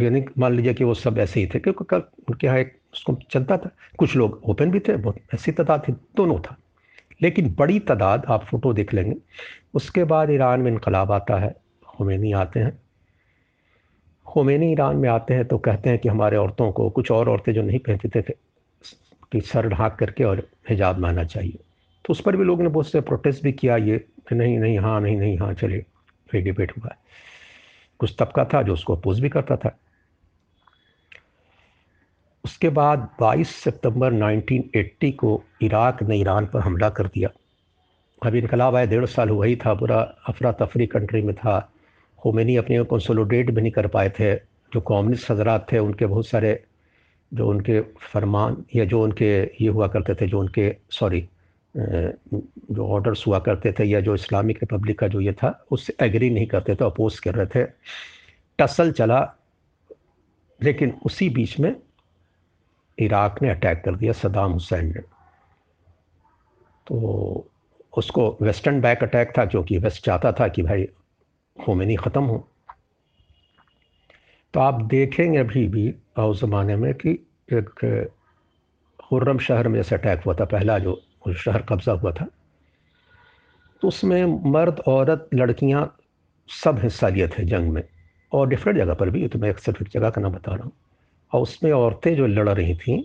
यानी 0.00 0.24
मान 0.38 0.54
लीजिए 0.54 0.74
कि 0.74 0.84
वो 0.84 0.94
सब 0.94 1.18
ऐसे 1.18 1.40
ही 1.40 1.46
थे 1.46 1.58
क्योंकि 1.58 1.84
कल 1.84 2.02
उनके 2.28 2.46
यहाँ 2.46 2.58
एक 2.58 2.76
उसको 2.92 3.18
चलता 3.30 3.56
था। 3.58 3.70
कुछ 3.98 4.16
लोग 4.16 4.40
ओपन 4.44 4.70
भी 4.70 4.80
थे, 4.80 4.96
बहुत 4.96 5.16
ऐसी 5.34 5.52
तादाद 5.52 5.82
थी, 5.88 5.92
दोनों 5.92 6.38
था। 6.40 6.56
लेकिन 7.22 7.54
बड़ी 7.54 7.78
तादाद, 7.80 8.24
आप 8.28 8.44
फ़ोटो 8.44 8.72
देख 8.72 8.94
लेंगे, 8.94 9.16
उसके 9.74 10.04
बाद 10.04 10.30
ईरान 10.30 10.60
में 10.60 10.70
इनकलाब 10.72 11.12
आता 11.12 11.38
है, 11.38 11.54
खुमैनी 11.86 12.32
आते 12.32 12.60
हैं। 12.60 12.78
खुमैनी 14.36 14.72
ईरान 14.72 14.96
में 14.96 15.08
आते 15.08 15.34
हैं 15.34 15.44
तो 15.44 15.58
कहते 15.58 15.90
हैं 15.90 15.98
कि 15.98 16.08
हमारे 16.08 16.36
औरतों 16.36 16.72
को 16.72 16.90
कुछ 16.90 17.10
और 17.10 17.28
औरतें 17.28 17.52
जो 17.52 17.62
नहीं 17.62 17.78
पहनते 17.78 18.08
थे 18.08 18.34
कि 19.32 19.40
सर 19.40 19.68
ढाक 19.68 19.96
करके 19.98 20.24
और 20.24 20.48
हिजाब 20.70 20.98
माना 20.98 21.24
चाहिए। 21.24 21.58
तो 22.04 22.10
उस 22.10 22.20
पर 22.20 22.36
भी 22.36 22.44
लोगों 22.44 22.62
ने 22.62 22.68
बहुत 22.68 22.88
से 22.88 23.00
प्रोटेस्ट 23.00 23.42
भी 23.42 23.52
किया, 23.52 23.76
ये 23.76 24.04
नहीं 24.32 24.58
नहीं 24.58 24.78
हाँ 24.78 25.00
नहीं 25.00 25.16
नहीं 25.16 25.38
हाँ 25.38 25.54
चले 25.54 25.84
फिर 26.30 26.42
डिबेट 26.42 26.72
हुआ। 26.78 26.94
कुछ 27.98 28.16
तबका 28.18 28.44
था 28.44 28.62
जो 28.62 28.72
उसको 28.72 28.96
अपोज 28.96 29.20
भी 29.20 29.28
करता 29.28 29.56
था। 29.56 29.78
उसके 32.44 32.68
बाद 32.68 33.08
22 33.20 33.56
सितंबर 33.56 34.12
1980 34.12 35.12
को 35.12 35.42
इराक 35.62 36.02
ने 36.02 36.16
ईरान 36.16 36.46
पर 36.46 36.60
हमला 36.60 36.90
कर 36.90 37.06
दिया। 37.06 37.28
अभी 38.22 38.38
इनकलाब 38.38 38.76
आए 38.76 38.86
डेढ़ 38.86 39.06
साल 39.06 39.28
हुआ 39.28 39.46
ही 39.46 39.56
था, 39.56 39.74
पूरा 39.74 40.00
अफरा 40.00 40.52
तफरी 40.52 40.86
कंट्री 40.86 41.22
में 41.22 41.34
था। 41.34 41.72
होमेनी 42.24 42.56
अपने 42.56 42.82
कंसोलिडेट 42.84 43.50
भी 43.50 43.60
नहीं 43.60 43.72
कर 43.72 43.86
पाए 43.86 44.10
थे। 44.10 44.34
जो 44.72 44.80
कम्युनिस्ट 44.80 45.30
हजरात 45.30 45.66
थे, 45.72 45.78
उनके 45.78 46.06
बहुत 46.06 46.26
सारे 46.26 46.62
जो 47.32 47.48
उनके 47.48 47.80
फरमान 48.02 48.64
या 48.74 48.84
जो 48.84 49.02
उनके 49.02 49.28
ये 49.60 49.68
हुआ 49.68 49.86
करते 49.88 50.14
थे, 50.14 50.26
जो 50.26 50.40
उनके 50.40 50.74
सॉरी 50.90 51.28
जो 51.74 52.86
ऑर्डर्स 52.88 53.26
हुआ 53.26 53.38
करते 53.38 53.72
थे 53.78 53.84
या 53.84 54.00
जो 54.00 54.14
इस्लामिक 54.14 54.58
रिपब्लिक 54.62 54.98
का 54.98 55.08
जो 55.08 55.20
ये 55.20 55.32
था, 55.32 55.64
उससे 55.70 55.94
एग्री 56.00 56.30
नहीं 56.30 56.46
करते 56.46 56.74
थे 56.74 56.84
अपोज 56.84 57.18
कर 57.20 57.34
रहे 57.34 57.46
थे। 57.46 57.64
टसल 58.58 58.92
चला, 58.92 59.20
लेकिन 60.60 60.94
उसी 61.04 61.28
बीच 61.30 61.58
में 61.60 61.74
इराक 62.98 63.42
ने 63.42 63.50
अटैक 63.50 63.82
कर 63.84 63.94
दिया 63.94 64.12
सदाम 64.12 64.52
हुसैन 64.52 64.86
ने। 64.86 65.00
तो 66.86 67.46
उसको 67.96 68.36
वेस्टर्न 68.42 68.80
बैक 68.80 69.02
अटैक 69.02 69.32
था 69.38 69.44
क्योंकि 69.46 69.78
वेस्ट 69.78 70.04
चाहता 70.04 70.32
था 70.32 70.48
कि 70.48 70.62
भाई 70.62 70.86
होमेनी 71.56 71.96
ख़त्म 71.96 72.22
हो। 72.24 72.46
तो 74.54 74.60
आप 74.60 74.82
देखेंगे 74.84 75.38
अभी 75.38 75.66
भी 75.68 75.88
उस 76.20 76.40
ज़माने 76.40 76.76
में 76.76 76.92
कि 76.94 77.10
एक 77.52 77.68
खुर्रम 79.00 79.38
शहर 79.38 79.68
में 79.68 79.74
जैसे 79.74 79.94
अटैक 79.94 80.20
हुआ 80.20 80.34
था, 80.34 80.44
पहला 80.46 80.78
जो 80.78 81.00
शहर 81.34 81.62
कब्ज़ा 81.68 81.92
हुआ 81.92 82.12
था 82.12 82.26
तो 83.82 83.88
उसमें 83.88 84.50
मर्द, 84.50 84.80
औरत, 84.80 85.28
लड़कियाँ 85.34 85.96
सब 86.48 86.78
हिस्सा 86.82 87.08
लिए 87.08 87.28
थे 87.28 87.44
जंग 87.46 87.72
में, 87.72 87.82
और 88.32 88.48
डिफरेंट 88.48 88.78
जगह 88.78 88.94
पर 88.94 89.10
भी 89.10 89.26
तो 89.28 89.38
मैं 89.38 89.50
एक 89.50 89.58
सिर्फ़ 89.58 89.82
एक 89.82 89.88
जगह 89.90 90.10
का 90.10 90.20
नाम 90.20 90.32
बता 90.32 90.54
रहा 90.54 90.64
हूँ। 90.64 90.72
और 91.32 91.42
उसमें 91.42 91.70
औरतें 91.72 92.14
जो 92.16 92.26
लड़ 92.26 92.48
रही 92.48 92.74
थीं, 92.76 93.02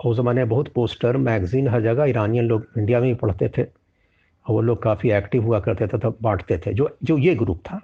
और 0.00 0.10
उस 0.10 0.16
ज़माने 0.16 0.44
बहुत 0.46 0.68
पोस्टर 0.74 1.16
मैगज़ीन 1.18 1.68
हर 1.68 1.82
जगह 1.82 2.04
ईरानियन 2.04 2.44
लोग 2.44 2.66
इंडिया 2.78 3.00
में 3.00 3.08
भी 3.08 3.14
पढ़ते 3.20 3.48
थे। 3.48 3.62
और 4.46 4.54
वो 4.54 4.60
लोग 4.60 4.82
काफ़ी 4.82 5.10
एक्टिव 5.10 5.44
हुआ 5.44 5.60
करते 5.60 5.86
थे, 5.86 5.98
तब 5.98 6.16
बांटते 6.22 6.58
थे। 6.58 6.72
जो 6.74 6.96
जो 7.02 7.18
ये 7.18 7.34
ग्रुप 7.34 7.60
था, 7.66 7.80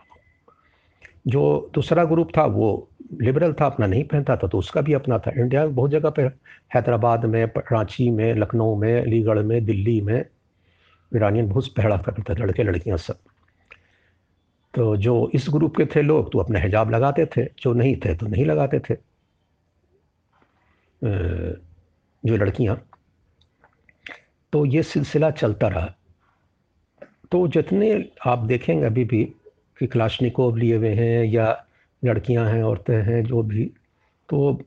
जो 1.26 1.70
दूसरा 1.74 2.04
ग्रुप 2.04 2.30
था, 2.36 2.44
वो 2.44 2.88
लिबरल 3.20 3.52
था, 3.52 3.66
अपना 3.66 3.86
नहीं 3.86 4.04
पहनता 4.04 4.36
था 4.36 4.48
तो 4.48 4.58
उसका 4.58 4.80
भी 4.80 4.92
अपना 4.92 5.18
था। 5.18 5.30
इंडिया 5.38 5.64
में 5.64 5.74
बहुत 5.74 5.90
जगह 5.90 6.10
पे 6.10 6.22
हैदराबाद 6.74 7.24
में, 7.24 7.44
रांची 7.46 8.10
में, 8.10 8.34
लखनऊ 8.34 8.76
में, 8.76 9.00
अलीगढ़ 9.00 9.38
में, 9.38 9.64
दिल्ली 9.64 10.00
में 10.00 10.24
ईरानियन 11.12 11.48
बहुत 11.48 11.72
पहड़ा 11.76 11.96
करते 11.96 12.22
थे, 12.22 12.34
लड़के 12.38 12.62
लड़कियाँ 12.62 12.98
सब। 12.98 13.18
तो 14.74 14.96
जो 14.96 15.30
इस 15.34 15.46
ग्रुप 15.50 15.76
के 15.76 15.84
थे 15.86 16.02
लोग 16.02 16.32
तो 16.32 16.38
अपने 16.38 16.60
हिजाब 16.60 16.90
लगाते 16.90 17.26
थे, 17.26 17.44
जो 17.58 17.72
नहीं 17.72 17.96
थे 17.96 18.14
तो 18.14 18.26
नहीं 18.26 18.44
लगाते 18.44 18.78
थे। 18.80 18.96
जो 21.02 22.36
लड़कियाँ। 22.36 22.80
तो 24.52 24.64
ये 24.66 24.82
सिलसिला 24.82 25.30
चलता 25.30 25.68
रहा। 25.68 25.94
तो 27.32 27.46
जितने 27.48 27.88
आप 28.26 28.38
देखेंगे 28.38 28.86
अभी 28.86 29.04
भी 29.04 29.24
कि 29.78 29.86
क्लाशनिकोव 29.86 30.56
लिए 30.56 30.76
हुए 30.76 30.94
हैं 30.94 31.24
या 31.24 31.64
लड़कियाँ 32.02 32.46
हैं, 32.48 32.62
औरतें 32.62 33.02
हैं, 33.02 33.22
जो 33.24 33.42
भी 33.42 33.64
तो 34.28 34.60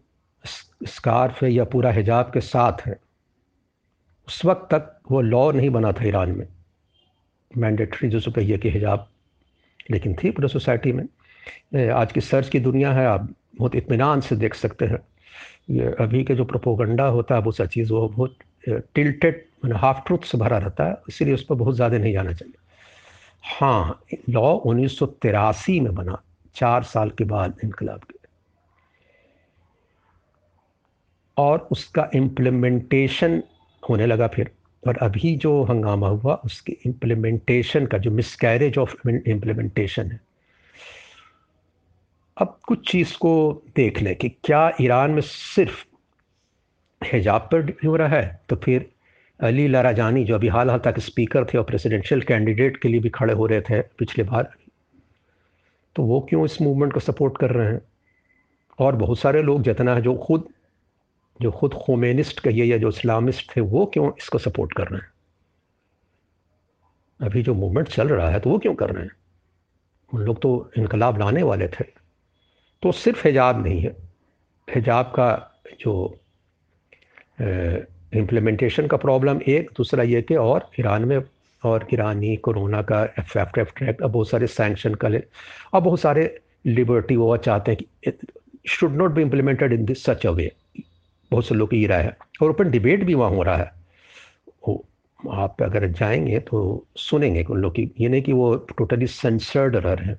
स्कार्फ 0.46 1.42
है 1.44 1.52
या 1.52 1.64
पूरा 1.64 1.92
हिजाब 1.92 2.32
के 2.34 2.42
साथ 2.42 2.82
है, 2.86 3.00
उस 4.28 4.44
वक्त 4.46 4.68
तक 4.74 5.00
वो 5.12 5.22
लॉ 5.22 5.52
नहीं 5.52 5.70
बना 5.70 5.92
था 5.92 6.06
ईरान 6.08 6.32
में। 6.32 6.48
मैंडेटरी 7.52 8.10
जो 8.10 8.32
कहिए 8.32 8.58
कि 8.58 8.70
हिजाब 8.70 9.08
लेकिन 9.92 10.16
थी 10.16 10.32
पूरे 10.32 10.48
सोसाइटी 10.48 10.92
में। 10.92 11.06
आज 11.92 12.12
की 12.12 12.22
सर्च 12.22 12.50
की 12.50 12.60
दुनिया 12.60 12.92
है, 12.94 13.06
आप 13.06 13.30
बहुत 13.58 13.76
इतमान 13.76 14.22
से 14.22 14.36
देख 14.36 14.54
सकते 14.56 14.86
हैं। 14.86 15.00
ये 15.70 15.94
अभी 16.00 16.24
के 16.24 16.36
जो 16.36 16.46
प्रोपोगंडा 16.46 17.06
होता 17.08 17.36
है, 17.36 17.42
वो 17.42 17.52
सब 17.52 17.68
चीज़ 17.68 17.94
वो 17.94 18.08
बहुत 18.10 18.38
टिल्टेड 18.70 19.46
मैंने 19.64 19.80
हाफ़ 19.80 20.00
ट्रूथ 20.06 20.26
से 20.26 20.38
भरा 20.38 20.58
रहता 20.58 20.84
है, 20.84 21.02
इसीलिए 21.10 21.34
उस 21.34 21.44
पर 21.44 21.56
बहुत 21.56 21.76
ज़्यादा 21.76 21.98
नहीं 21.98 22.14
जाना 22.14 22.34
चाहिए। 22.34 22.56
हाँ 23.44 24.02
लॉ 24.30 24.54
उन्नीस 24.54 24.98
सौ 25.00 25.06
तिरासी 25.06 25.80
में 25.80 25.94
बना, 25.96 26.22
चार 26.56 26.84
साल 26.84 27.10
के 27.10 27.24
बाद 27.24 27.60
इनकलाब 27.64 28.00
के। 28.00 28.20
और 31.38 31.68
उसका 31.72 32.10
इम्प्लीमेंटेशन 32.16 33.42
होने 33.84 34.06
लगा 34.06 34.28
फिर, 34.28 34.52
और 34.84 34.98
अभी 34.98 35.36
जो 35.36 35.64
हंगामा 35.64 36.08
हुआ, 36.08 36.34
उसके 36.36 36.78
इम्प्लीमेंटेशन 36.86 37.86
का 37.86 37.98
जो 37.98 38.12
मिसकैरेज 38.12 38.78
ऑफ़ 38.78 38.96
इम्प्लीमेंटेशन 39.08 40.12
है। 40.12 40.20
अब 42.38 42.60
कुछ 42.68 42.92
चीज़ 42.92 43.14
को 43.18 43.64
देख 43.76 44.02
लें 44.02 44.16
कि 44.16 44.30
क्या 44.30 44.72
ईरान 44.82 45.12
में 45.12 45.22
सिर्फ़ 45.22 45.86
हिजाब 47.02 47.42
पर 47.52 47.70
हो 47.86 47.96
रहा 47.96 48.08
है 48.08 48.42
तो 48.50 48.56
फिर 48.56 48.90
अली 49.42 49.68
लाराजानी, 49.68 50.24
जो 50.24 50.36
अभी 50.36 50.48
हाल 50.48 50.70
हाल 50.70 50.80
तक 50.80 51.00
स्पीकर 51.00 51.46
थे 51.46 51.58
और 51.58 51.64
प्रेसिडेंशियल 51.64 52.22
कैंडिडेट 52.22 52.78
के 52.78 52.88
लिए 52.88 53.00
भी 53.00 53.10
खड़े 53.10 53.34
हो 53.34 53.46
रहे 53.46 53.62
थे 53.62 53.82
पिछले 53.82 54.24
बार 54.24 54.50
तो 55.96 56.04
वो 56.04 56.20
क्यों 56.30 56.44
इस 56.46 56.62
मूवमेंट 56.62 56.94
को 56.94 57.00
सपोर्ट 57.00 57.38
कर 57.38 57.52
रहे 57.52 57.72
हैं? 57.72 57.82
और 58.80 58.96
बहुत 58.96 59.20
सारे 59.20 59.42
लोग, 59.44 59.62
जितना 59.62 59.96
है 59.96 60.02
जो 60.02 60.14
खुद 60.18 60.48
जो 61.40 61.52
खुद 61.52 61.74
खोमेनिस्ट 61.76 62.40
कहिए 62.40 62.66
या 62.66 62.78
जो 62.78 62.90
इस्लामिस्ट 62.90 63.56
थे, 63.56 63.62
वो 63.62 63.86
क्यों 63.86 64.12
इसको 64.18 64.38
सपोर्ट 64.38 64.74
कर 64.74 64.88
रहे 64.88 65.02
हैं? 65.02 65.10
अभी 67.20 67.42
जो 67.44 67.54
मूवमेंट 67.54 67.88
चल 67.88 68.10
रहा 68.10 68.30
है 68.30 68.40
तो 68.40 68.50
वो 68.50 68.58
क्यों 68.60 68.76
कर 68.76 68.90
रहे 68.90 69.04
हैं? 69.04 69.12
उन 70.14 70.22
लोग 70.22 70.42
तो 70.42 70.72
इनकलाब 70.78 71.20
लाने 71.20 71.44
वाले 71.44 71.68
थे। 71.70 71.84
तो 72.84 72.92
सिर्फ़ 72.92 73.28
हिजाब 73.28 73.64
नहीं 73.66 73.82
है। 73.82 73.96
हिजाब 74.68 75.06
का 75.06 75.30
जो 75.80 75.94
इम्प्लीमेंटेशन 78.14 78.88
का 78.88 78.98
प्रॉब्लम 78.98 79.40
एक, 79.48 79.70
दूसरा 79.78 80.04
ये 80.04 80.22
कि 80.22 80.36
और 80.36 80.70
ईरान 80.80 81.06
में 81.06 81.24
और 81.64 81.88
ईरानी 81.94 82.36
कोरोना 82.36 82.82
का 82.82 83.04
एफ़ 83.04 83.38
ट्रैक 83.38 84.02
अब 84.04 84.12
बहुत 84.12 84.30
सारे 84.30 84.48
सैंक्शन 84.48 84.94
का 84.96 85.10
अब 85.74 85.84
बहुत 85.84 86.00
सारे 86.00 86.42
लिबर्टी 86.66 87.16
वो 87.16 87.38
चाहते 87.38 87.72
हैं 87.72 87.80
कि 87.84 88.12
should 88.70 88.96
not 88.96 89.12
be 89.12 89.22
implemented 89.22 89.74
in 89.74 89.86
this 89.86 90.04
such 90.04 90.26
a 90.26 90.30
way 90.30 90.52
बहुत 91.32 91.48
से 91.48 91.56
लोग 91.56 91.70
की 91.70 91.86
राय 91.88 92.04
है 92.04 92.18
और 92.42 92.50
ओपन 92.50 92.72
डिबेट 92.72 93.04
भी 93.04 93.14
वहाँ 93.14 93.32
हो 93.32 93.44
रहा 93.44 93.58
है। 93.58 93.72
वो 94.68 94.86
आप 95.32 95.62
अगर 95.62 95.88
जाएँगे 95.88 96.40
तो 96.40 96.86
सुनेंगे 96.96 97.44
उन 97.44 97.58
लोग 97.58 97.76
की, 97.76 97.92
ये 98.00 98.10
नहीं 98.10 98.22
कि 98.22 98.34
वो 98.34 98.56
टोटली 98.56 99.08
सेंसर्ड 99.08 99.76
रह 99.76 99.94
रहे 99.94 100.06
हैं। 100.06 100.18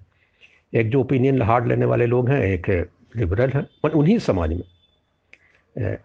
एक 0.75 0.90
जो 0.90 1.00
ओपिनियन 1.00 1.42
हार्ड 1.42 1.68
लेने 1.68 1.87
वाले 1.87 2.06
लोग 2.06 2.28
हैं, 2.30 2.40
एक 2.40 2.90
लिबरल 3.16 3.50
हैं 3.50 3.90
उन्हीं 3.90 4.18
समाज 4.18 4.50
में। 4.50 5.96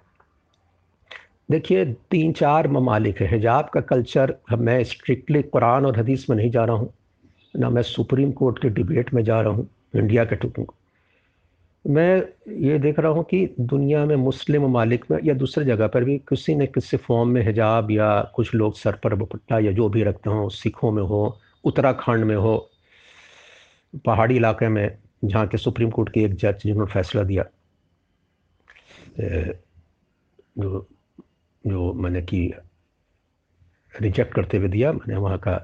देखिए, 1.49 1.85
तीन 2.11 2.31
चार 2.33 2.67
ममालिक 2.67 3.21
हिजाब 3.23 3.69
का 3.73 3.81
कल्चर 3.81 4.35
मैं 4.59 4.83
स्ट्रिक्टली 4.83 5.41
कुरान 5.43 5.85
और 5.85 5.97
हदीस 5.99 6.29
में 6.29 6.35
नहीं 6.37 6.49
जा 6.51 6.63
रहा 6.65 6.75
हूँ, 6.75 6.93
ना 7.55 7.69
मैं 7.69 7.81
सुप्रीम 7.83 8.31
कोर्ट 8.31 8.59
के 8.61 8.69
डिबेट 8.69 9.13
में 9.13 9.23
जा 9.23 9.39
रहा 9.41 9.53
हूँ, 9.53 9.67
इंडिया 9.95 10.25
के 10.25 10.35
टुकड़ों 10.35 10.65
मैं। 11.85 12.15
ये 12.61 12.77
देख 12.79 12.99
रहा 12.99 13.11
हूँ 13.11 13.23
कि 13.23 13.45
दुनिया 13.59 14.05
में 14.05 14.15
मुस्लिम 14.15 14.63
ममालिक 14.63 15.05
में 15.11 15.17
या 15.23 15.33
दूसरे 15.33 15.65
जगह 15.65 15.87
पर 15.87 16.03
भी 16.03 16.17
किसी 16.29 16.55
न 16.55 16.65
किसी 16.65 16.97
फॉर्म 16.97 17.29
में 17.29 17.41
हिजाब 17.45 17.91
या 17.91 18.09
कुछ 18.35 18.53
लोग 18.55 18.75
सर 18.75 18.95
पर 19.03 19.15
दुपट्टा 19.15 19.59
या 19.59 19.71
जो 19.71 19.87
भी 19.89 20.03
रखते 20.03 20.29
हों, 20.29 20.49
सिखों 20.49 20.91
में 20.91 21.03
हो, 21.03 21.37
उत्तराखंड 21.63 22.25
में 22.25 22.35
हो, 22.35 22.57
पहाड़ी 24.05 24.35
इलाके 24.35 24.67
में, 24.67 24.97
जहाँ 25.25 25.47
के 25.47 25.57
सुप्रीम 25.57 25.89
कोर्ट 25.91 26.09
के 26.13 26.23
एक 26.23 26.35
जज 26.35 26.63
जिन्होंने 26.63 26.91
फैसला 26.93 27.23
दिया 27.23 27.45
जो 30.59 30.87
जो 31.65 31.93
मैंने 31.93 32.21
कि 32.21 32.53
रिजेक्ट 33.93 34.33
करते 34.33 34.57
हुए 34.57 34.67
दिया, 34.67 34.91
मैंने 34.91 35.15
वहाँ 35.15 35.37
का 35.37 35.55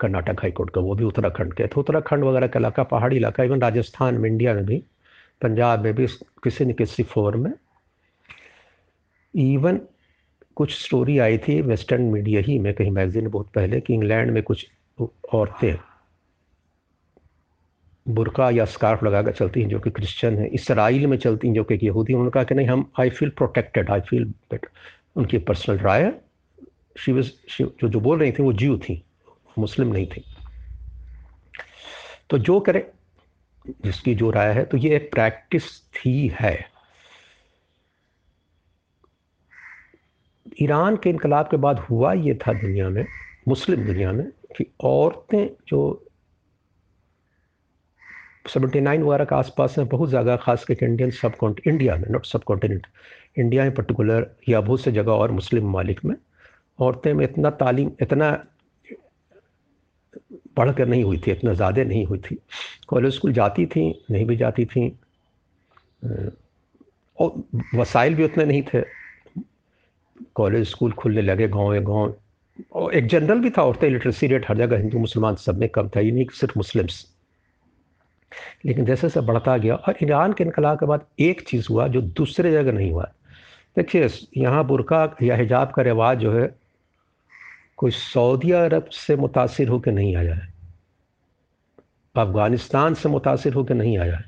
कर्नाटक 0.00 0.40
हाई 0.42 0.50
कोर्ट 0.50 0.70
का, 0.70 0.80
वो 0.80 0.94
भी 0.94 1.04
उत्तराखंड 1.04 1.54
के 1.54 1.66
तो 1.66 1.80
उत्तराखंड 1.80 2.24
वगैरह 2.24 2.46
का 2.46 2.60
इलाका, 2.60 2.82
पहाड़ी 2.82 3.16
इलाका 3.16 3.44
इवन 3.44 3.60
राजस्थान 3.60 4.18
में 4.18 4.28
इंडिया 4.30 4.54
में 4.54 4.64
भी, 4.66 4.82
पंजाब 5.42 5.84
में 5.84 5.94
भी, 5.94 6.06
किसी 6.42 6.64
न 6.64 6.72
किसी 6.72 7.02
फॉर्म 7.02 7.44
में 7.44 7.52
इवन 9.34 9.80
कुछ 10.56 10.84
स्टोरी 10.84 11.18
आई 11.18 11.38
थी 11.38 11.60
वेस्टर्न 11.60 12.02
मीडिया 12.02 12.40
ही, 12.40 12.58
में 12.58 12.72
कहीं 12.74 12.90
मैगजीन 12.90 13.28
बहुत 13.28 13.50
पहले, 13.54 13.80
कि 13.80 13.94
इंग्लैंड 13.94 14.30
में 14.30 14.42
कुछ 14.42 14.66
औरतें 15.34 15.76
बुरका 18.06 18.50
या 18.50 18.64
स्कार्फ 18.64 19.02
लगा 19.04 19.22
कर 19.22 19.32
चलती 19.32 19.60
हैं, 19.62 19.68
जो 19.68 19.78
कि 19.80 19.90
क्रिश्चियन 19.90 20.38
हैं 20.38 20.48
इसराइल 20.50 21.06
में 21.06 21.16
चलती 21.18 21.48
हैं, 21.48 21.54
जो 21.54 21.64
कि 21.64 21.78
यहूदी 21.82 22.12
उन्होंने 22.12 22.30
कहा 22.30 22.44
कि 22.44 22.54
नहीं, 22.54 22.66
हम 22.66 22.90
I 23.00 23.10
feel 23.10 23.30
protected 23.30 23.90
I 23.90 24.00
feel 24.00 24.24
better 24.24 24.68
उनकी 25.16 25.38
पर्सनल 25.38 25.78
राय 25.78 26.12
शी 26.98 27.12
वज 27.12 27.32
जो 27.60 27.88
जो 27.88 28.00
बोल 28.00 28.18
रही 28.20 28.32
थी, 28.32 28.42
वो 28.42 28.52
जीव 28.52 28.78
थी, 28.78 29.02
मुस्लिम 29.58 29.92
नहीं 29.92 30.06
थी। 30.06 30.24
तो 32.30 32.38
जो 32.38 32.58
करे, 32.60 32.90
जिसकी 33.84 34.14
जो 34.14 34.30
राय 34.30 34.52
है 34.54 34.64
तो 34.64 34.76
ये 34.76 34.94
एक 34.96 35.10
प्रैक्टिस 35.12 35.80
थी 35.94 36.28
है। 36.40 36.54
ईरान 40.62 40.96
के 40.96 41.10
इनकलाब 41.10 41.48
के 41.50 41.56
बाद 41.56 41.78
हुआ 41.80 42.12
ये 42.12 42.34
था 42.42 42.52
दुनिया 42.52 42.88
में, 42.88 43.06
मुस्लिम 43.48 43.84
दुनिया 43.86 44.12
में, 44.12 44.26
कि 44.56 44.66
औरतें 44.84 45.48
जो 45.68 46.08
79 48.48 49.02
वगैरह 49.02 49.24
के 49.24 49.34
आसपास 49.34 49.78
में 49.78 49.86
बहुत 49.88 50.08
ज़्यादा 50.08 50.36
खास 50.36 50.64
करके 50.64 50.86
इंडियन 50.86 51.10
सब 51.12 51.54
इंडिया 51.66 51.96
में 51.96 52.08
नॉट 52.10 52.26
सब 52.26 52.44
कॉन्टिनेंट 52.44 52.86
इंडिया 53.36 53.64
में 53.64 53.74
पर्टिकुलर 53.74 54.26
या 54.48 54.60
बहुत 54.60 54.80
से 54.80 54.92
जगह 54.92 55.12
और 55.12 55.30
मुस्लिम 55.30 55.68
ममालिक 55.68 56.04
में 56.04 56.14
औरतें 56.78 57.12
में 57.14 57.24
इतना 57.24 57.50
तालीम, 57.50 57.90
इतना 58.02 58.30
पढ़ 60.56 60.72
कर 60.72 60.86
नहीं 60.86 61.04
हुई 61.04 61.18
थी, 61.18 61.30
इतना 61.30 61.52
ज़्यादा 61.54 61.82
नहीं 61.84 62.04
हुई 62.06 62.18
थी। 62.18 62.38
कॉलेज 62.88 63.14
स्कूल 63.14 63.32
जाती 63.32 63.66
थी, 63.66 64.04
नहीं 64.10 64.24
भी 64.26 64.36
जाती 64.36 64.64
थी। 64.64 64.88
और 67.18 67.42
वसाइल 67.74 68.14
भी 68.14 68.24
उतने 68.24 68.44
नहीं 68.44 68.62
थे। 68.62 68.82
कॉलेज 70.34 70.68
स्कूल 70.68 70.92
खुलने 70.92 71.22
लगे 71.22 71.48
गाँव 71.48 71.78
गाँव। 71.80 72.14
और 72.72 72.94
एक 72.94 73.06
जनरल 73.06 73.40
भी 73.40 73.50
था 73.50 73.62
औरतें 73.62 73.88
लिटरेसी 73.90 74.26
रेट 74.26 74.48
हर 74.48 74.58
जगह 74.58 74.78
हिंदू, 74.78 74.98
मुसलमान 74.98 75.36
सब 75.36 75.58
में 75.58 75.68
कम 75.68 75.88
था, 75.88 76.00
ये 76.00 76.10
नहीं 76.10 76.26
सिर्फ़ 76.32 76.58
मुस्लिम्स। 76.58 77.06
लेकिन 78.64 78.84
जैसे 78.84 79.06
जैसे 79.08 79.20
बढ़ता 79.20 79.56
गया 79.56 79.74
और 79.74 79.96
ईरान 80.02 80.32
के 80.32 80.44
इनकलाब 80.44 80.78
के 80.78 80.86
बाद 80.86 81.06
एक 81.20 81.40
चीज़ 81.48 81.66
हुआ 81.70 81.86
जो 81.88 82.00
दूसरे 82.00 82.52
जगह 82.52 82.72
नहीं 82.72 82.90
हुआ। 82.92 83.12
देखिए, 83.76 84.08
यहाँ 84.36 84.64
बुरका 84.64 85.16
या 85.22 85.36
हिजाब 85.36 85.70
का 85.70 85.82
रिवाज 85.82 86.18
जो 86.18 86.32
है, 86.32 86.54
कोई 87.76 87.90
सऊदी 87.90 88.50
अरब 88.50 88.84
से 88.84 89.16
मुतासर 89.16 89.68
होकर 89.68 89.92
नहीं 89.92 90.16
आया 90.16 90.34
है। 90.34 90.54
अफ़गानिस्तान 92.16 92.94
से 92.94 93.08
मुतासर 93.08 93.52
होकर 93.52 93.74
नहीं 93.74 93.98
आया 93.98 94.16
है। 94.16 94.24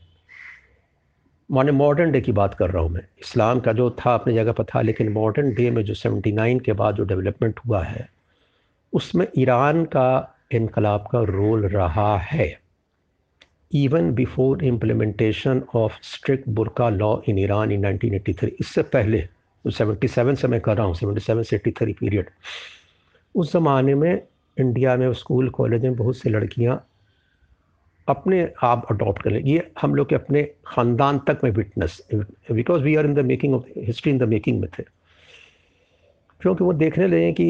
माने 1.50 1.72
मॉडर्न 1.72 2.12
डे 2.12 2.20
की 2.20 2.32
बात 2.32 2.54
कर 2.54 2.70
रहा 2.70 2.82
हूँ 2.82 2.90
मैं। 2.90 3.00
इस्लाम 3.00 3.60
का 3.60 3.72
जो 3.72 3.90
था 3.90 4.14
अपनी 4.14 4.34
जगह 4.34 4.52
पर 4.52 4.64
था, 4.64 4.80
लेकिन 4.80 5.12
मॉडर्न 5.12 5.54
डे 5.54 5.70
में 5.70 5.84
जो 5.84 5.94
79 5.94 6.60
के 6.60 6.72
बाद 6.72 6.94
जो 6.94 7.04
डेवलपमेंट 7.04 7.60
हुआ 7.68 7.84
है, 7.84 8.08
उसमें 8.92 9.26
ईरान 9.38 9.84
का 9.84 10.36
इनकलाब 10.52 11.08
का 11.12 11.22
रोल 11.22 11.66
रहा 11.66 12.18
है। 12.18 12.63
Even 13.74 14.12
before 14.14 14.64
implementation 14.64 15.62
of 15.74 15.92
strict 16.02 16.48
burqa 16.56 16.88
law 16.90 17.16
in 17.28 17.38
Iran 17.38 17.72
in 17.72 17.84
1983 17.86 18.50
इससे 18.60 18.82
पहले 18.92 19.20
तो 19.64 19.70
77 19.70 20.34
से 20.34 20.48
मैं 20.48 20.60
कर 20.60 20.76
रहा 20.76 20.86
हूँ 20.86 20.94
77 20.94 21.42
से 21.42 21.58
83 21.58 21.92
पीरियड 22.00 22.30
उस 23.34 23.52
ज़माने 23.52 23.94
में 23.94 24.22
इंडिया 24.56 24.96
में 24.96 25.12
स्कूल 25.12 25.48
कॉलेज 25.50 25.82
में 25.82 25.96
बहुत 25.96 26.16
सी 26.16 26.30
लड़कियाँ 26.30 26.84
अपने 28.08 28.48
आप 28.62 28.86
अडॉप्ट 28.90 29.22
कर 29.22 29.30
लें। 29.30 29.40
ये 29.42 29.70
हम 29.82 29.94
लोग 29.94 30.08
के 30.08 30.14
अपने 30.14 30.42
ख़ानदान 30.66 31.18
तक 31.28 31.40
में 31.44 31.50
witness 31.50 32.00
because 32.14 32.82
we 32.82 32.94
are 32.96 33.06
in 33.06 33.14
the 33.14 33.24
making 33.26 33.54
of 33.54 33.78
history 33.78 34.12
in 34.12 34.18
the 34.18 34.28
making 34.28 34.60
में 34.60 34.68
थे। 34.78 34.82
क्योंकि 36.40 36.64
वो 36.64 36.72
देखने 36.72 37.06
लगे 37.06 37.32
कि 37.32 37.44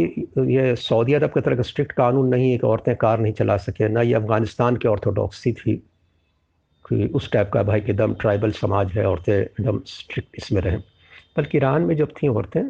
ये 0.54 0.74
सऊदी 0.76 1.14
अरब 1.14 1.30
की 1.34 1.40
तरह 1.40 1.56
का 1.56 1.62
स्ट्रिक्ट 1.62 1.92
कानून 1.92 2.28
नहीं 2.28 2.50
है 2.50 2.58
कि 2.58 2.66
औरतें 2.66 2.94
कार 2.96 3.20
नहीं 3.20 3.32
चला 3.32 3.56
सकें, 3.56 3.88
ना 3.88 4.02
ये 4.02 4.14
अफ़गानिस्तान 4.14 4.76
की 4.76 4.88
ऑर्थोडॉक्सी 4.88 5.52
थी। 5.52 5.82
कि 6.84 7.06
उस 7.14 7.30
टाइप 7.32 7.50
का 7.54 7.62
भाई 7.62 7.78
एकदम 7.80 8.14
ट्राइबल 8.14 8.52
समाज 8.52 8.92
है, 8.92 9.04
औरतें 9.06 9.34
एकदम 9.34 9.80
स्ट्रिक्ट 9.86 10.36
इसमें 10.38 10.60
रहें। 10.62 10.80
बल्कि 11.36 11.58
ईरान 11.58 11.82
में 11.82 11.96
जब 11.96 12.12
थी 12.16 12.28
औरतें 12.28 12.62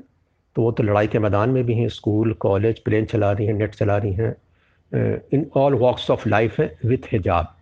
तो 0.57 0.63
वो 0.63 0.71
तो 0.73 0.83
लड़ाई 0.83 1.07
के 1.07 1.19
मैदान 1.19 1.51
में 1.51 1.65
भी 1.67 1.75
हैं, 1.75 1.89
स्कूल 1.89 2.33
कॉलेज 2.41 2.79
प्लेन 2.79 3.05
चला 3.07 3.33
रही 3.33 3.47
हैं 3.47 3.55
नेट 3.55 3.75
चला 3.75 3.97
रही 3.97 4.13
हैं। 4.13 4.35
In 5.35 5.51
all 5.57 5.75
walks 5.75 6.11
of 6.11 6.29
life 6.29 6.59
है 6.61 6.75
विथ 6.85 7.13
हिजाब 7.13 7.55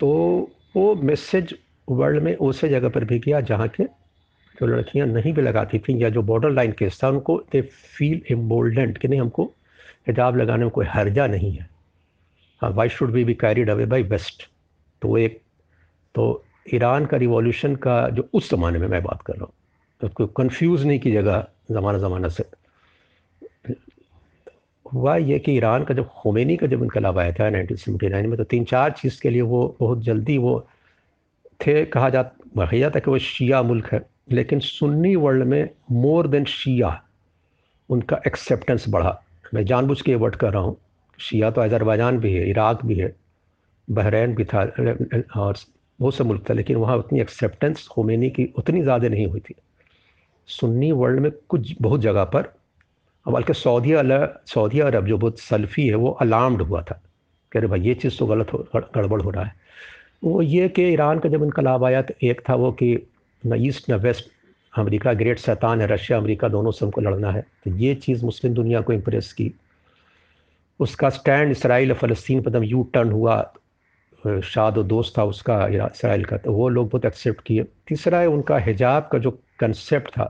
तो 0.00 0.08
वो 0.76 0.94
मैसेज 1.04 1.54
वर्ल्ड 1.88 2.22
में 2.22 2.34
उसे 2.36 2.68
जगह 2.68 2.88
पर 2.88 3.04
भी 3.04 3.18
किया 3.20 3.40
जहाँ 3.42 3.68
के 3.68 3.84
जो 4.58 4.66
लड़कियाँ 4.66 5.06
नहीं 5.06 5.32
भी 5.32 5.42
लगाती 5.42 5.78
थी, 5.78 6.02
या 6.02 6.08
जो 6.10 6.22
बॉर्डर 6.22 6.50
लाइन 6.50 6.72
केस 6.72 6.98
था, 7.02 7.08
उनको 7.08 7.36
दे 7.52 7.62
फील 7.62 8.22
इम्बोल्डेंट 8.30 8.98
कि 8.98 9.08
नहीं, 9.08 9.20
हमको 9.20 9.44
हिजाब 10.08 10.36
लगाने 10.36 10.64
में 10.64 10.70
कोई 10.70 10.86
हर्जा 10.88 11.26
नहीं 11.26 11.58
हाँ। 11.58 11.68
Why 12.68 12.88
should 12.88 13.10
be 13.10 13.24
be 13.24 13.34
carried 13.34 13.70
away 13.70 13.86
by 13.86 14.02
west 14.02 14.48
तो 15.02 15.18
एक 15.18 15.40
तो 16.14 16.44
ईरान 16.74 17.06
का 17.06 17.16
रिवॉल्यूशन 17.16 17.76
का 17.76 18.08
जो 18.08 18.28
उस 18.32 18.50
ज़माने 18.50 18.78
में 18.78 18.88
मैं 18.88 19.02
बात 19.02 19.22
कर 19.22 19.32
रहा 19.32 19.44
हूँ 19.44 19.52
उसको 20.02 20.06
तो 20.06 20.06
उसको 20.06 20.26
कन्फ्यूज़ 20.26 20.86
नहीं 20.86 20.98
की 20.98 21.12
जगह 21.12 21.46
ज़माना 21.70 21.98
ज़माना 21.98 22.28
से। 22.28 22.44
हुआ 24.92 25.16
ये 25.16 25.38
कि 25.38 25.52
ईरान 25.52 25.84
का 25.84 25.94
जब 25.94 26.08
खोमेनी 26.08 26.56
का 26.56 26.66
जब 26.66 26.82
इनकलाब 26.82 27.18
आया 27.18 27.32
था 27.32 27.50
1979 27.50 28.26
में 28.26 28.36
तो 28.36 28.44
तीन 28.44 28.64
चार 28.64 28.90
चीज़ 28.90 29.20
के 29.20 29.30
लिए 29.30 29.42
वो 29.42 29.76
बहुत 29.80 30.00
जल्दी 30.00 30.38
वो 30.38 30.68
थे, 31.66 31.84
कहा 31.84 32.10
जा, 32.10 32.22
कहा 32.22 32.78
जाता 32.78 33.00
कि 33.00 33.10
वो 33.10 33.18
शिया 33.18 33.62
मुल्क 33.62 33.92
है, 33.92 34.06
लेकिन 34.30 34.60
सुन्नी 34.60 35.16
वर्ल्ड 35.16 35.44
में 35.44 35.70
मोर 35.90 36.26
देन 36.26 36.44
शिया, 36.44 37.02
उनका 37.88 38.20
एक्सेप्टेंस 38.26 38.84
बढ़ा। 38.88 39.22
मैं 39.54 39.64
जानबूझ 39.64 40.02
के 40.02 40.10
ये 40.10 40.16
वर्ड 40.16 40.36
कर 40.36 40.52
रहा 40.52 40.62
हूँ। 40.62 40.76
शिया 41.22 41.50
तो 41.50 41.60
अजरबैजान 41.60 42.18
भी 42.18 42.32
है, 42.32 42.48
इराक 42.50 42.84
भी 42.84 42.94
है, 42.94 43.12
बहरैन 43.88 44.34
भी 44.34 44.44
था, 44.44 44.62
और 45.36 45.56
बहुत 45.98 46.14
से 46.14 46.24
मुल्क 46.24 46.48
था, 46.50 46.54
लेकिन 46.54 46.76
वहाँ 46.76 46.96
उतनी 46.98 47.20
एक्सेप्टेंस 47.20 47.86
खोमेनी 47.88 48.30
की 48.30 48.48
उतनी 48.58 48.82
ज़्यादा 48.82 49.08
नहीं 49.08 49.26
हुई 49.26 49.40
थी। 49.40 49.54
सुन्नी 50.48 50.90
वर्ल्ड 50.92 51.20
में 51.20 51.30
कुछ 51.48 51.74
बहुत 51.80 52.00
जगह 52.00 52.24
पर, 52.26 52.52
बल्कि 53.26 53.54
सऊदी 53.54 53.92
सऊदी 54.48 54.80
अरब 54.80 55.06
जो 55.06 55.18
बहुत 55.18 55.40
सल्फ़ी 55.40 55.86
है, 55.86 55.94
वो 55.94 56.10
अलार्म्ड 56.20 56.62
हुआ 56.62 56.82
था, 56.82 57.00
कह 57.52 57.60
रहे, 57.60 57.68
भाई, 57.68 57.80
ये 57.80 57.94
चीज़ 57.94 58.18
तो 58.18 58.26
गलत 58.26 58.52
हो, 58.52 58.66
गड़बड़ 58.76 59.20
हो 59.22 59.30
रहा 59.30 59.44
है। 59.44 59.54
वो 60.24 60.42
ये 60.42 60.68
कि 60.68 60.82
ईरान 60.84 61.18
का 61.18 61.28
जब 61.28 61.42
इनकलाब 61.44 61.84
आया 61.84 62.02
तो 62.02 62.14
एक 62.22 62.40
था 62.48 62.54
वो 62.54 62.70
कि 62.72 62.96
न 63.42 63.56
ईस्ट, 63.60 63.90
न 63.90 63.94
वेस्ट, 63.96 64.30
अमेरिका 64.72 65.12
ग्रेट 65.14 65.38
सैतान 65.38 65.80
है, 65.80 65.86
रशिया, 65.86 66.18
अमेरिका 66.18 66.48
दोनों 66.48 66.70
से 66.70 66.84
हमको 66.84 67.00
लड़ना 67.00 67.30
है। 67.32 67.40
तो 67.64 67.70
ये 67.76 67.94
चीज़ 67.96 68.24
मुस्लिम 68.24 68.54
दुनिया 68.54 68.80
को 68.80 68.92
इम्प्रेस 68.92 69.32
की। 69.32 69.52
उसका 70.82 71.10
स्टैंड 71.10 71.50
इसराइल 71.50 71.92
फ़लस्तीन 71.94 72.42
पर 72.42 72.64
यू 72.64 72.82
टर्न 72.94 73.10
हुआ 73.12 73.42
शाद 74.44 74.78
और 74.78 74.84
दोस्त 74.86 75.16
था 75.18 75.24
उसका 75.26 75.66
इसराइल 75.66 76.24
का 76.24 76.36
तो 76.38 76.52
वो 76.54 76.68
लोग 76.68 76.88
बहुत 76.90 77.04
एक्सेप्ट 77.04 77.40
किए। 77.46 77.62
तीसरा 77.88 78.18
है 78.18 78.26
उनका 78.28 78.58
हिजाब 78.60 79.08
का 79.12 79.18
जो 79.18 79.30
कंसेप्ट 79.60 80.10
था। 80.10 80.24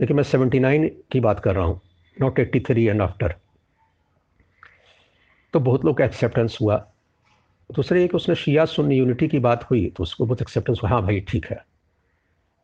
देखिए 0.00 0.16
मैं 0.16 0.22
सेवेंटी 0.24 0.58
नाइन 0.60 0.88
की 1.12 1.20
बात 1.20 1.40
कर 1.40 1.54
रहा 1.54 1.64
हूँ 1.64 1.80
not 2.16 2.38
eighty 2.38 2.60
three 2.60 2.84
and 2.86 3.02
after 3.02 3.34
तो 5.54 5.60
बहुत 5.60 5.84
लोग 5.84 5.96
का 5.98 6.04
एक्सेप्टेंस 6.04 6.58
हुआ। 6.60 6.76
दूसरे 7.70 8.04
एक 8.04 8.14
उसने 8.14 8.34
शिया 8.36 8.64
सुन्नी 8.66 8.96
यूनिटी 8.96 9.28
की 9.28 9.38
बात 9.40 9.70
हुई 9.70 9.86
तो 9.96 10.02
उसको 10.02 10.26
बहुत 10.26 10.42
एक्सेप्टेंस 10.42 10.80
हुआ। 10.82 10.90
हाँ 10.90 11.02
भाई, 11.02 11.20
ठीक 11.20 11.46
है। 11.46 11.64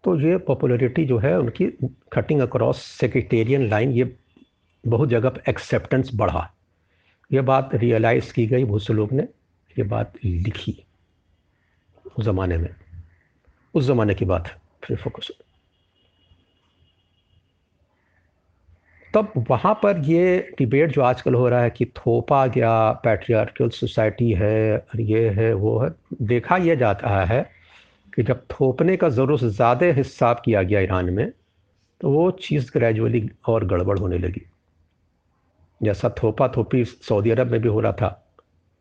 तो 0.05 0.19
ये 0.21 0.37
पॉपुलरिटी 0.39 1.05
जो 1.05 1.19
है, 1.19 1.39
उनकी 1.39 1.67
कटिंग 2.13 2.41
अक्रॉस 2.41 2.83
सेक्रेटेरियन 2.83 3.69
लाइन 3.69 3.93
ये 3.93 4.15
बहुत 4.85 5.09
जगह 5.09 5.29
पर 5.29 5.51
एक्सेप्टेंस 5.51 6.11
बढ़ा। 6.15 6.51
ये 7.31 7.41
बात 7.43 7.71
रियलाइज़ 7.75 8.33
की 8.33 8.47
गई 8.47 8.65
बहुत 8.65 8.83
से 8.85 8.93
लोग 8.95 9.13
ने, 9.13 9.23
ये 9.77 9.83
बात 9.85 10.13
लिखी 10.25 10.77
उस 12.09 12.25
ज़माने 12.25 12.57
में। 12.59 12.69
उस 13.75 13.85
ज़माने 13.85 14.15
की 14.15 14.25
बात 14.25 14.49
फिर 14.85 14.97
फोकस 14.97 15.31
तब 19.15 19.33
वहाँ 19.51 19.73
पर 19.83 19.99
ये 20.05 20.39
डिबेट 20.59 20.93
जो 20.93 21.03
आजकल 21.03 21.35
हो 21.35 21.49
रहा 21.49 21.63
है 21.63 21.71
कि 21.71 21.85
थोपा 21.97 22.47
गया 22.47 22.91
पैट्रियार्कल 23.05 23.69
सोसाइटी 23.71 24.31
है, 24.33 24.77
और 24.79 25.01
ये 25.01 25.29
है, 25.31 25.53
वो 25.55 25.79
है, 25.79 25.91
देखा 26.23 26.57
यह 26.57 26.75
जाता 26.75 27.25
है 27.25 27.43
कि 28.13 28.23
जब 28.23 28.45
थोपने 28.51 28.97
का 28.97 29.09
ज़रूरत 29.09 29.45
ज़्यादा 29.45 29.87
हिसाब 29.93 30.43
किया 30.45 30.63
गया 30.63 30.81
ईरान 30.81 31.11
में 31.11 31.31
तो 32.01 32.11
वो 32.11 32.31
चीज़ 32.43 32.71
ग्रेजुअली 32.73 33.29
और 33.49 33.65
गड़बड़ 33.67 33.99
होने 33.99 34.19
लगी। 34.19 34.43
जैसा 35.81 36.09
थोपा 36.23 36.49
थोपी 36.57 36.85
सऊदी 36.85 37.31
अरब 37.31 37.51
में 37.53 37.61
भी 37.61 37.69
हो 37.69 37.81
रहा 37.81 37.93
था, 37.93 38.23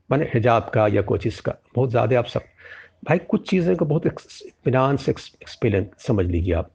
मैंने 0.09 0.25
हिजाब 0.33 0.69
का 0.73 0.87
या 0.87 1.01
कोई 1.01 1.19
चीज़ 1.19 1.41
का, 1.41 1.55
बहुत 1.75 1.89
ज़्यादा 1.89 2.19
आप 2.19 2.25
सब, 2.25 2.41
भाई 3.05 3.17
कुछ 3.19 3.49
चीज़ें 3.49 3.75
को 3.77 3.85
बहुत 3.85 4.05
इतमान 4.05 4.97
से 4.97 5.11
एक्सपीरियंस 5.11 6.05
समझ 6.07 6.25
लीजिए 6.25 6.53
आप। 6.53 6.71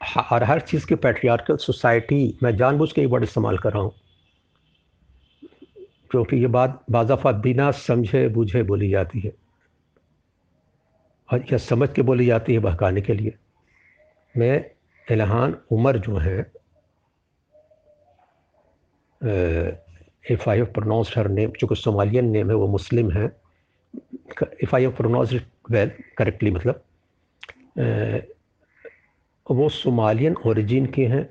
हर 0.00 0.44
हर 0.44 0.60
चीज़ 0.60 0.86
की 0.86 0.94
पैट्रियार्कल 0.96 1.56
सोसाइटी, 1.56 2.38
मैं 2.42 2.56
जानबूझ 2.56 2.92
के 2.92 3.00
ये 3.00 3.06
वर्ड 3.06 3.24
इस्तेमाल 3.24 3.58
कर 3.58 3.72
रहा 3.72 3.82
हूँ। 3.82 3.92
क्योंकि 6.10 6.36
ये 6.36 6.46
बात 6.48 6.82
बाजाफा 6.90 7.32
बिना 7.32 7.70
समझे 7.70 8.28
बूझे 8.28 8.62
बोली 8.62 8.88
जाती 8.90 9.20
है। 9.20 9.32
और 11.28 11.44
यह 11.52 11.58
समझ 11.58 11.88
के 11.92 12.02
बोली 12.02 12.26
जाती 12.26 12.52
है 12.52 12.58
बहकाने 12.58 13.00
के 13.00 13.14
लिए। 13.14 13.34
मैं 14.34 14.64
इलहान 15.08 15.56
उमर 15.72 15.98
जो 15.98 16.16
है 16.16 16.40
if 19.20 20.48
I 20.50 20.56
have 20.56 20.66
pronounced 20.74 21.18
her 21.18 21.28
name 21.28 21.50
चूँकि 21.50 21.74
सोमालियन 21.74 22.28
नेम 22.30 22.50
है, 22.50 22.56
वो 22.56 22.66
मुस्लिम 22.68 23.10
है 23.12 23.24
if 24.62 24.74
I 24.76 24.82
have 24.82 24.92
pronounced 24.92 25.40
well 25.70 25.90
correctly 26.18 26.50
मतलब 26.50 26.82
वो 29.46 29.68
सोमालियन 29.68 30.36
ओरिजिन 30.46 30.86
के 30.86 31.06
हैं 31.06 31.24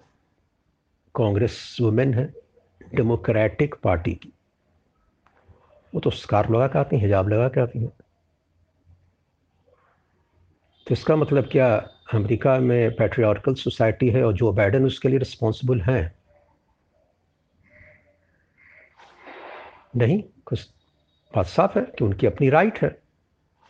कांग्रेस 1.15 1.77
वुमेन 1.81 2.13
है 2.13 2.25
डेमोक्रेटिक 2.95 3.75
पार्टी 3.83 4.13
की। 4.13 4.31
वो 5.93 5.99
तो 5.99 6.09
स्कार्फ 6.09 6.51
लगा 6.51 6.67
के 6.67 6.79
आती 6.79 6.95
हैं, 6.95 7.03
हिजाब 7.03 7.29
लगा 7.29 7.47
के 7.47 7.61
आती 7.61 7.79
हैं। 7.79 7.91
तो 10.87 10.93
इसका 10.93 11.15
मतलब 11.15 11.47
क्या, 11.51 11.75
अमेरिका 12.13 12.57
में 12.59 12.95
पैट्रियार्कल 12.95 13.53
सोसाइटी 13.53 14.09
है 14.09 14.23
और 14.23 14.33
जो 14.33 14.51
बाइडन 14.51 14.85
उसके 14.85 15.09
लिए 15.09 15.19
रिस्पॉन्सिबल 15.19 15.81
हैं? 15.81 16.18
नहीं, 19.95 20.23
कुछ 20.45 20.69
बात 21.35 21.45
साफ़ 21.45 21.79
है 21.79 21.85
कि 21.85 22.05
उनकी 22.05 22.27
अपनी 22.27 22.49
राइट 22.49 22.79
है। 22.81 22.99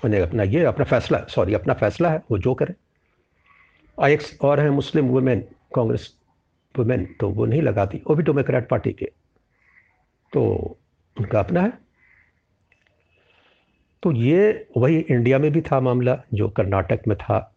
उन्हें 0.05 0.21
अपना 0.21 0.43
ये, 0.43 0.63
अपना 0.63 0.85
फैसला 0.85 1.25
सॉरी 1.25 1.53
अपना 1.53 1.73
फैसला 1.73 2.09
है, 2.09 2.21
वो 2.31 2.37
जो 2.37 2.53
करें। 2.53 2.73
और 3.99 4.09
एक 4.09 4.21
और 4.41 4.59
है 4.59 4.69
मुस्लिम 4.69 5.07
वुमेन 5.07 5.41
कांग्रेस 5.75 6.15
वुमेन 6.77 7.15
तो 7.19 7.29
वो 7.29 7.45
नहीं 7.45 7.61
लगाती। 7.61 7.97
वो 7.97 8.15
भी 8.15 8.23
डेमोक्रेट 8.23 8.69
पार्टी 8.69 8.93
के। 8.93 9.05
तो 10.33 10.41
उनका 11.19 11.39
अपना 11.39 11.61
है। 11.61 11.73
तो 14.03 14.11
ये 14.11 14.67
वही 14.77 14.99
इंडिया 14.99 15.39
में 15.39 15.51
भी 15.51 15.61
था 15.61 15.79
मामला, 15.79 16.23
जो 16.33 16.49
कर्नाटक 16.49 16.99
में 17.07 17.17
था। 17.17 17.55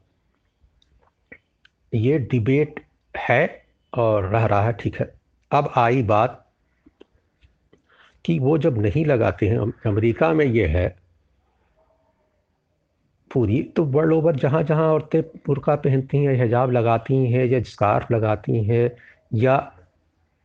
ये 1.95 2.19
डिबेट 2.19 2.87
है 3.17 3.65
और 3.95 4.29
रह 4.29 4.47
रहा 4.47 4.63
है, 4.63 4.73
ठीक 4.73 5.01
है। 5.01 5.15
अब 5.51 5.73
आई 5.77 6.03
बात 6.03 6.52
कि 8.25 8.39
वो 8.39 8.57
जब 8.59 8.79
नहीं 8.79 9.05
लगाते 9.07 9.49
हैं, 9.49 9.59
अमेरिका 9.87 10.33
में 10.33 10.45
ये 10.47 10.67
है, 10.67 10.89
पूरी 13.31 13.63
तो 13.77 13.85
वर्ल्ड 13.85 14.13
ओवर 14.13 14.37
जहाँ 14.37 14.63
जहाँ 14.63 14.89
औरतें 14.93 15.23
बुरका 15.47 15.75
पहनती 15.77 16.19
हैं, 16.25 16.35
हिजाब 16.43 16.73
लगाती 16.73 17.15
हैं, 17.33 17.45
या 17.47 17.63
स्कार्फ 17.63 18.11
लगाती 18.13 18.65
हैं, 18.65 18.91
या 19.35 19.73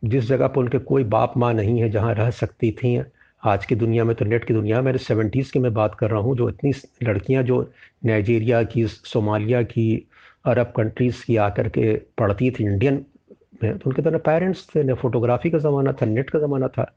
जिस 0.03 0.27
जगह 0.27 0.47
पर 0.47 0.61
उनके 0.61 0.79
कोई 0.79 1.03
बाप 1.05 1.33
माँ 1.37 1.53
नहीं 1.53 1.79
है 1.81 1.89
जहाँ 1.89 2.13
रह 2.13 2.29
सकती 2.31 2.71
थी। 2.71 3.01
आज 3.43 3.65
की 3.65 3.75
दुनिया 3.75 4.03
में 4.03 4.15
तो 4.15 4.25
नेट 4.25 4.43
की 4.43 4.53
दुनिया 4.53 4.81
में, 4.81 4.95
सेवेंटीज़ 4.97 5.51
की 5.51 5.59
मैं 5.59 5.73
बात 5.73 5.95
कर 5.95 6.09
रहा 6.09 6.19
हूँ, 6.19 6.35
जो 6.37 6.49
इतनी 6.49 6.71
लड़कियाँ 7.03 7.43
जो 7.43 7.59
नाइजीरिया 8.05 8.63
की, 8.63 8.85
सोमालिया 8.87 9.61
की, 9.63 10.07
अरब 10.45 10.71
कंट्रीज़ 10.77 11.23
की 11.25 11.35
आकर 11.37 11.69
के 11.69 11.93
पढ़ती 12.17 12.51
थी, 12.51 12.63
इंडियन 12.63 13.05
में 13.63 13.77
तो 13.77 13.89
उनके 13.89 14.01
तरह 14.01 14.17
पेरेंट्स 14.17 14.67
थे, 14.75 14.83
न 14.83 14.95
फोटोग्राफी 14.95 15.49
का 15.49 15.57
ज़माना 15.57 15.93
था, 15.93 16.05
नेट 16.05 16.29
का 16.29 16.39
ज़माना 16.39 16.67
था। 16.67 16.91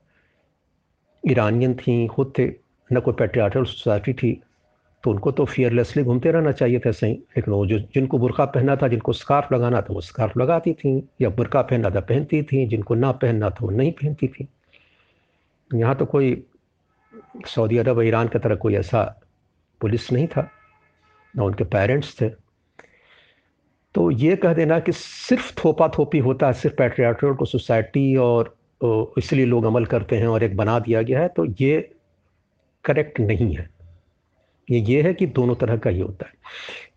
ईरानियन 1.29 1.75
थी, 1.75 2.07
खुद 2.07 2.33
थे, 2.39 2.47
न 2.93 3.01
कोई 3.01 3.15
पेट्रियाटल 3.15 3.65
सोसाइटी 3.65 4.13
थी 4.13 4.41
तो 5.05 5.11
उनको 5.11 5.33
तो 5.33 5.45
फियरलेसली 5.45 6.03
घूमते 6.03 6.31
रहना 6.31 6.53
चाहिए 6.53 6.79
था 6.79 6.91
सही, 6.91 7.13
लेकिन 7.13 7.55
वो 7.55 7.67
जो, 7.67 7.79
जिनको 7.79 8.19
बुरका 8.19 8.45
पहनना 8.45 8.77
था, 8.77 8.89
जिनको 8.89 9.13
स्कार्फ 9.13 9.53
लगाना 9.53 9.81
था, 9.81 9.95
वो 9.95 10.01
स्कार्फ 10.01 10.37
लगाती 10.37 10.73
थी, 10.73 11.09
या 11.21 11.29
बुरका 11.29 11.63
पहनना 11.63 11.91
था, 11.91 12.01
पहनती 12.01 12.43
थी, 12.43 12.67
जिनको 12.67 12.95
ना 12.95 13.13
पहनना 13.13 13.51
था, 13.51 13.57
वो 13.63 13.71
नहीं 13.71 13.93
पहनती 13.93 14.29
थी। 14.29 14.49
यहाँ 15.75 15.95
तो 15.95 16.07
कोई 16.07 16.45
सऊदी 17.47 17.79
अरब 17.79 18.01
ईरान 18.01 18.29
की 18.29 18.39
तरह 18.39 18.55
कोई 18.55 18.75
ऐसा 18.75 19.21
पुलिस 19.81 20.13
नहीं 20.13 20.27
था, 20.27 20.51
ना 21.37 21.45
उनके 21.45 21.65
पेरेंट्स 21.65 22.21
थे। 22.21 22.29
तो 23.95 24.11
ये 24.11 24.37
कह 24.37 24.55
देना 24.55 24.79
कि 24.79 24.93
सिर्फ़ 24.93 25.65
थोपा 25.65 25.89
थोपी 25.89 26.19
होता 26.19 26.47
है, 26.47 26.53
सिर्फ़ 26.53 26.77
पैट्रियाटोल 26.77 27.35
को 27.35 27.45
सोसाइटी 27.45 28.17
और 28.17 28.57
इसलिए 28.81 29.47
लोग 29.47 29.65
अमल 29.65 29.85
करते 29.87 30.17
हैं 30.17 30.27
और 30.27 30.43
एक 30.43 30.57
बना 30.57 30.79
दिया 30.79 31.03
गया 31.03 31.21
है 31.21 31.29
तो 31.29 31.45
ये 31.61 31.81
करेक्ट 32.85 33.21
नहीं 33.21 33.55
है। 33.57 33.69
ये 34.69 34.79
ये 34.81 35.03
है 35.03 35.13
कि 35.15 35.27
दोनों 35.29 35.55
तरह 35.55 35.77
का 35.77 35.91
ही 35.91 36.01
होता 36.01 36.27
है। 36.27 36.33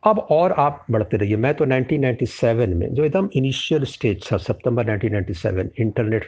अब 0.04 0.20
और 0.32 0.52
आप 0.52 0.86
बढ़ते 0.92 1.18
रहिए। 1.18 1.36
मैं 1.38 1.54
तो 1.54 1.66
1997 1.66 2.68
में, 2.70 2.94
जो 2.94 3.04
एकदम 3.04 3.30
इनिशियल 3.36 3.84
स्टेज 3.86 4.28
था 4.32 4.38
सितंबर 4.40 4.86
1997 4.88 5.70
इंटरनेट 5.80 6.28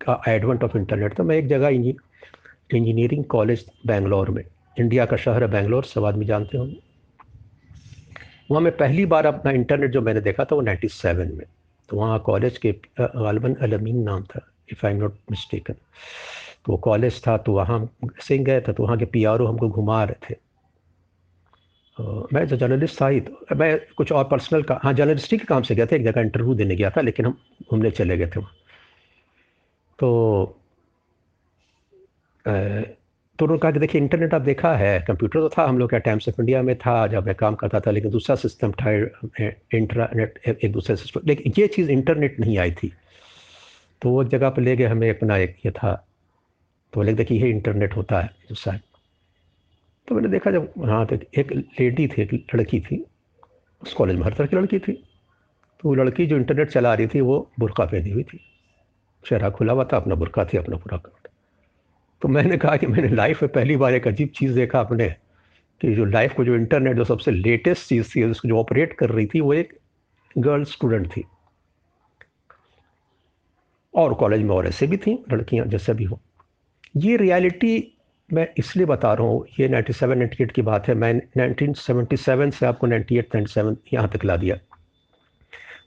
का 0.00 0.20
एडवेंट 0.28 0.64
ऑफ़ 0.64 0.76
इंटरनेट 0.78 1.14
तो 1.14 1.24
मैं 1.24 1.36
एक 1.36 1.46
जगह 1.48 1.68
इंजीनियरिंग 1.68 3.24
कॉलेज 3.26 3.64
बेंगलोर 3.86 4.30
में 4.30 4.42
इंडिया 4.76 5.06
का 5.06 5.16
शहर 5.16 5.42
है 5.42 5.50
बेंगलोर 5.50 5.84
सब 5.84 6.04
आदमी 6.04 6.24
जानते 6.24 6.58
होंगे। 6.58 6.76
वहाँ 8.50 8.62
मैं 8.62 8.76
पहली 8.76 9.06
बार 9.06 9.26
अपना 9.26 9.52
इंटरनेट 9.52 9.90
जो 9.90 10.00
मैंने 10.00 10.20
देखा 10.20 10.44
था 10.44 10.56
वो 10.56 10.62
97 10.62 11.32
में 11.32 11.46
तो 11.88 11.96
वहाँ 11.96 12.18
कॉलेज 12.20 12.58
के 12.58 12.72
गालबन 13.00 13.54
अलमीन 13.54 14.02
नाम 14.02 14.22
था। 14.24 14.40
If 14.72 14.86
I 14.86 14.92
am 14.92 14.98
not 14.98 15.16
mistaken 15.30 15.74
तो 16.66 16.76
कॉलेज 16.84 17.22
था 17.26 17.36
तो 17.38 17.52
वहाँ 17.52 17.78
सिंह 18.22 18.44
गए 18.44 18.60
थे 18.60 18.72
तो 18.72 18.82
वहाँ 18.82 18.96
के 18.98 19.04
पीआरओ 19.06 19.46
हमको 19.46 19.68
घुमा 19.68 20.02
रहे 20.04 20.28
थे। 20.28 20.36
मैं 22.32 22.46
जो 22.46 22.56
जर्नलिस्ट 22.56 23.00
था 23.00 23.06
ही 23.08 23.20
तो 23.20 23.54
मैं 23.56 23.78
कुछ 23.96 24.12
और 24.12 24.24
पर्सनल 24.24 24.62
का 24.62 24.78
हाँ 24.82 24.92
जर्नलिस्टिक 24.94 25.40
के 25.40 25.46
काम 25.46 25.62
से 25.62 25.74
गया 25.74 25.86
था, 25.86 25.96
एक 25.96 26.04
जगह 26.04 26.20
इंटरव्यू 26.20 26.54
देने 26.54 26.76
गया 26.76 26.90
था, 26.90 27.00
लेकिन 27.00 27.26
हम 27.26 27.38
घूमने 27.70 27.90
चले 27.90 28.16
गए 28.16 28.26
थे 28.26 28.40
वहाँ। 28.40 28.52
तो 29.98 30.54
तो 33.38 33.44
उन्होंने 33.44 33.60
कहा 33.60 33.70
कि 33.70 33.78
देखिए 33.78 34.00
इंटरनेट 34.00 34.34
आप 34.34 34.42
देखा 34.42 34.74
है 34.76 34.98
कंप्यूटर 35.08 35.40
तो 35.40 35.48
था, 35.48 35.64
हम 35.64 35.78
लोग 35.78 35.88
क्या 35.90 35.98
टाइम्स 36.00 36.28
ऑफ़ 36.28 36.40
इंडिया 36.40 36.62
में 36.62 36.74
था 36.76 37.06
जब 37.06 37.26
मैं 37.26 37.34
काम 37.34 37.54
करता 37.54 37.80
था, 37.80 37.90
लेकिन 37.90 38.10
दूसरा 38.10 38.36
सिस्टम 38.36 38.72
था 38.72 38.92
इंटरनेट, 39.74 40.38
एक 40.46 40.72
दूसरे 40.72 40.96
सिस्टम 40.96 41.20
लेकिन 41.26 41.52
ये 41.58 41.66
चीज़ 41.68 41.90
इंटरनेट 41.90 42.40
नहीं 42.40 42.58
आई 42.58 42.72
थी। 42.72 42.92
तो 44.02 44.10
वो 44.10 44.24
जगह 44.24 44.50
पर 44.50 44.62
ले 44.62 44.76
गए 44.76 44.84
हमें 44.84 45.10
अपना 45.10 45.36
एक 45.36 45.56
ये 45.66 45.70
था। 45.70 45.94
तो 46.92 47.00
बोले, 47.00 47.12
देखिए, 47.12 47.42
ये 47.42 47.50
इंटरनेट 47.50 47.96
होता 47.96 48.20
है 48.20 48.30
दूसरा 48.48 48.78
तो 50.08 50.14
मैंने 50.14 50.28
देखा 50.28 50.50
जब 50.50 50.72
हाँ 50.84 51.06
तो 51.06 51.16
एक 51.38 51.52
लेडी 51.52 52.08
थी, 52.08 52.22
एक 52.22 52.54
लड़की 52.54 52.80
थी, 52.80 53.04
उस 53.82 53.92
कॉलेज 53.94 54.16
में 54.16 54.24
हर 54.24 54.32
तरह 54.32 54.46
की 54.46 54.56
लड़की 54.56 54.78
थी। 54.78 54.92
तो 55.80 55.88
वो 55.88 55.94
लड़की 55.94 56.26
जो 56.26 56.36
इंटरनेट 56.36 56.70
चला 56.70 56.94
रही 56.94 57.06
थी, 57.06 57.20
वो 57.20 57.50
बुरका 57.60 57.84
पहनी 57.84 58.10
हुई 58.10 58.22
थी। 58.22 58.40
चेहरा 59.24 59.50
खुला 59.50 59.72
हुआ 59.72 59.84
था, 59.84 59.96
अपना 59.96 60.14
बुरका 60.14 60.44
थी, 60.44 60.58
अपना 60.58 60.76
पूरा 60.76 61.00
तो 62.22 62.28
मैंने 62.28 62.56
कहा 62.56 62.76
कि 62.76 62.86
मैंने 62.86 63.08
लाइफ 63.08 63.42
में 63.42 63.52
पहली 63.52 63.76
बार 63.76 63.94
एक 63.94 64.08
अजीब 64.08 64.28
चीज़ 64.28 64.54
देखा 64.54 64.80
अपने, 64.80 65.08
कि 65.80 65.94
जो 65.94 66.04
लाइफ 66.04 66.34
को, 66.34 66.44
जो 66.44 66.54
इंटरनेट, 66.54 66.96
जो 66.96 67.04
सबसे 67.04 67.30
लेटेस्ट 67.30 67.88
चीज़ 67.88 68.12
थी 68.16 68.24
उसको 68.24 68.48
जो 68.48 68.58
ऑपरेट 68.58 68.92
कर 68.92 69.10
रही 69.10 69.26
थी, 69.26 69.40
वो 69.40 69.54
एक 69.54 69.78
गर्ल 70.38 70.64
स्टूडेंट 70.64 71.06
थी। 71.06 71.24
और 73.98 74.14
कॉलेज 74.14 74.42
में 74.42 74.54
और 74.56 74.66
ऐसे 74.66 74.86
भी 74.86 74.96
थी, 74.96 75.12
लड़कियाँ 75.32 75.66
जैसे 75.66 75.94
भी 75.94 76.04
हो। 76.04 76.20
ये 76.96 77.16
रियलिटी 77.16 77.94
मैं 78.30 78.46
इसलिए 78.58 78.86
बता 78.86 79.12
रहा 79.14 79.26
हूँ, 79.26 79.44
ये 79.60 79.68
97 79.68 80.18
98 80.18 80.50
की 80.52 80.62
बात 80.62 80.88
है। 80.88 80.94
मैं 80.94 81.12
1977 81.38 82.50
से 82.50 82.66
आपको 82.66 82.86
98 82.86 83.34
97 83.34 83.76
यहाँ 83.92 84.08
तक 84.08 84.24
ला 84.24 84.36
दिया। 84.36 84.56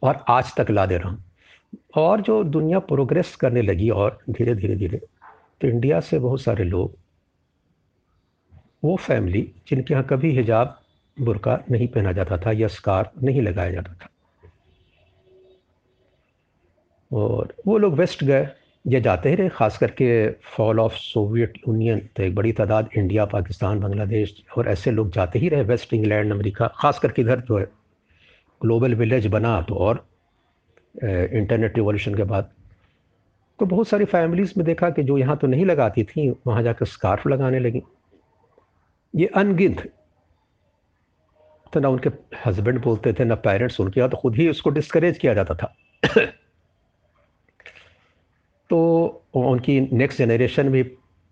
और 0.03 0.23
आज 0.29 0.55
तक 0.57 0.69
ला 0.71 0.85
दे 0.85 0.97
रहा 0.97 1.09
हूँ। 1.09 1.23
और 1.97 2.21
जो 2.21 2.43
दुनिया 2.45 2.79
प्रोग्रेस 2.81 3.35
करने 3.35 3.61
लगी 3.61 3.89
और 3.89 4.17
धीरे 4.29 4.55
धीरे 4.55 4.75
धीरे 4.75 4.97
तो 5.61 5.67
इंडिया 5.67 5.99
से 5.99 6.19
बहुत 6.19 6.41
सारे 6.41 6.63
लोग, 6.63 6.95
वो 8.83 8.95
फैमिली 8.97 9.41
जिनके 9.67 9.93
यहाँ 9.93 10.05
कभी 10.05 10.31
हिजाब, 10.37 10.77
बुरका 11.17 11.59
नहीं 11.71 11.87
पहना 11.87 12.11
जाता 12.11 12.37
था 12.37 12.51
या 12.51 12.67
स्कार 12.69 13.11
नहीं 13.23 13.41
लगाया 13.41 13.71
जाता 13.71 13.93
था। 13.93 14.07
और 17.11 17.53
वो 17.67 17.77
लोग 17.77 17.93
वेस्ट 17.93 18.23
गए, 18.23 18.47
ये 18.85 19.01
जाते 19.01 19.29
ही 19.29 19.35
रहे, 19.35 19.49
ख़ास 19.49 19.77
करके 19.77 20.29
फॉल 20.55 20.79
ऑफ़ 20.79 20.93
सोवियत 20.93 21.53
यूनियन 21.57 21.99
तो 22.15 22.23
एक 22.23 22.35
बड़ी 22.35 22.51
तादाद 22.53 22.89
इंडिया 22.97 23.25
पाकिस्तान 23.27 23.79
बांग्लादेश 23.79 24.33
और 24.57 24.67
ऐसे 24.69 24.91
लोग 24.91 25.11
जाते 25.13 25.39
ही 25.39 25.49
रहे 25.49 25.63
वेस्ट 25.65 25.93
इंग्लैंड 25.93 26.31
अमेरिका 26.31 26.67
ख़ास 26.79 26.99
करके 26.99 27.21
इधर 27.21 27.41
जो 27.41 27.57
है 27.57 27.65
ग्लोबल 28.61 28.95
विलेज 28.95 29.27
बना 29.27 29.61
तो 29.61 29.75
और 29.77 30.05
इंटरनेट 30.95 31.77
रिवॉल्यूशन 31.77 32.15
के 32.15 32.23
बाद। 32.25 32.51
तो 33.59 33.65
बहुत 33.65 33.87
सारी 33.87 34.05
फैमिलीज़ 34.07 34.53
में 34.57 34.65
देखा 34.65 34.89
कि 34.89 35.03
जो 35.03 35.17
यहाँ 35.17 35.37
तो 35.37 35.47
नहीं 35.47 35.65
लगाती 35.65 36.03
थी, 36.03 36.29
वहाँ 36.47 36.63
जाकर 36.63 36.85
स्कार्फ 36.87 37.27
लगाने 37.27 37.59
लगी। 37.59 37.81
ये 39.13 39.25
अनगिनत 39.27 39.89
तो 41.73 41.79
ना 41.79 41.89
उनके 41.89 42.09
हस्बैंड 42.45 42.81
बोलते 42.83 43.13
थे, 43.13 43.25
ना 43.25 43.35
पेरेंट्स 43.37 43.79
उनके 43.81 43.99
यहाँ 43.99 44.09
तो 44.09 44.17
खुद 44.17 44.35
ही 44.35 44.49
उसको 44.49 44.69
डिस्करेज 44.69 45.17
किया 45.17 45.33
जाता 45.33 45.55
था। 45.55 45.73
तो 48.71 48.77
उनकी 49.35 49.79
नेक्स्ट 49.93 50.19
जनरेशन 50.19 50.69
भी 50.69 50.83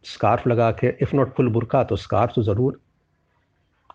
स्कार्फ 0.06 0.48
लगा 0.48 0.72
के 0.72 0.88
इफ़ 1.02 1.16
नॉट 1.16 1.34
फुल 1.36 1.50
बुरका 1.50 1.84
तो 1.84 1.96
स्कार्फ 1.96 2.32
तो 2.36 2.44
ज़रूर। 2.44 2.80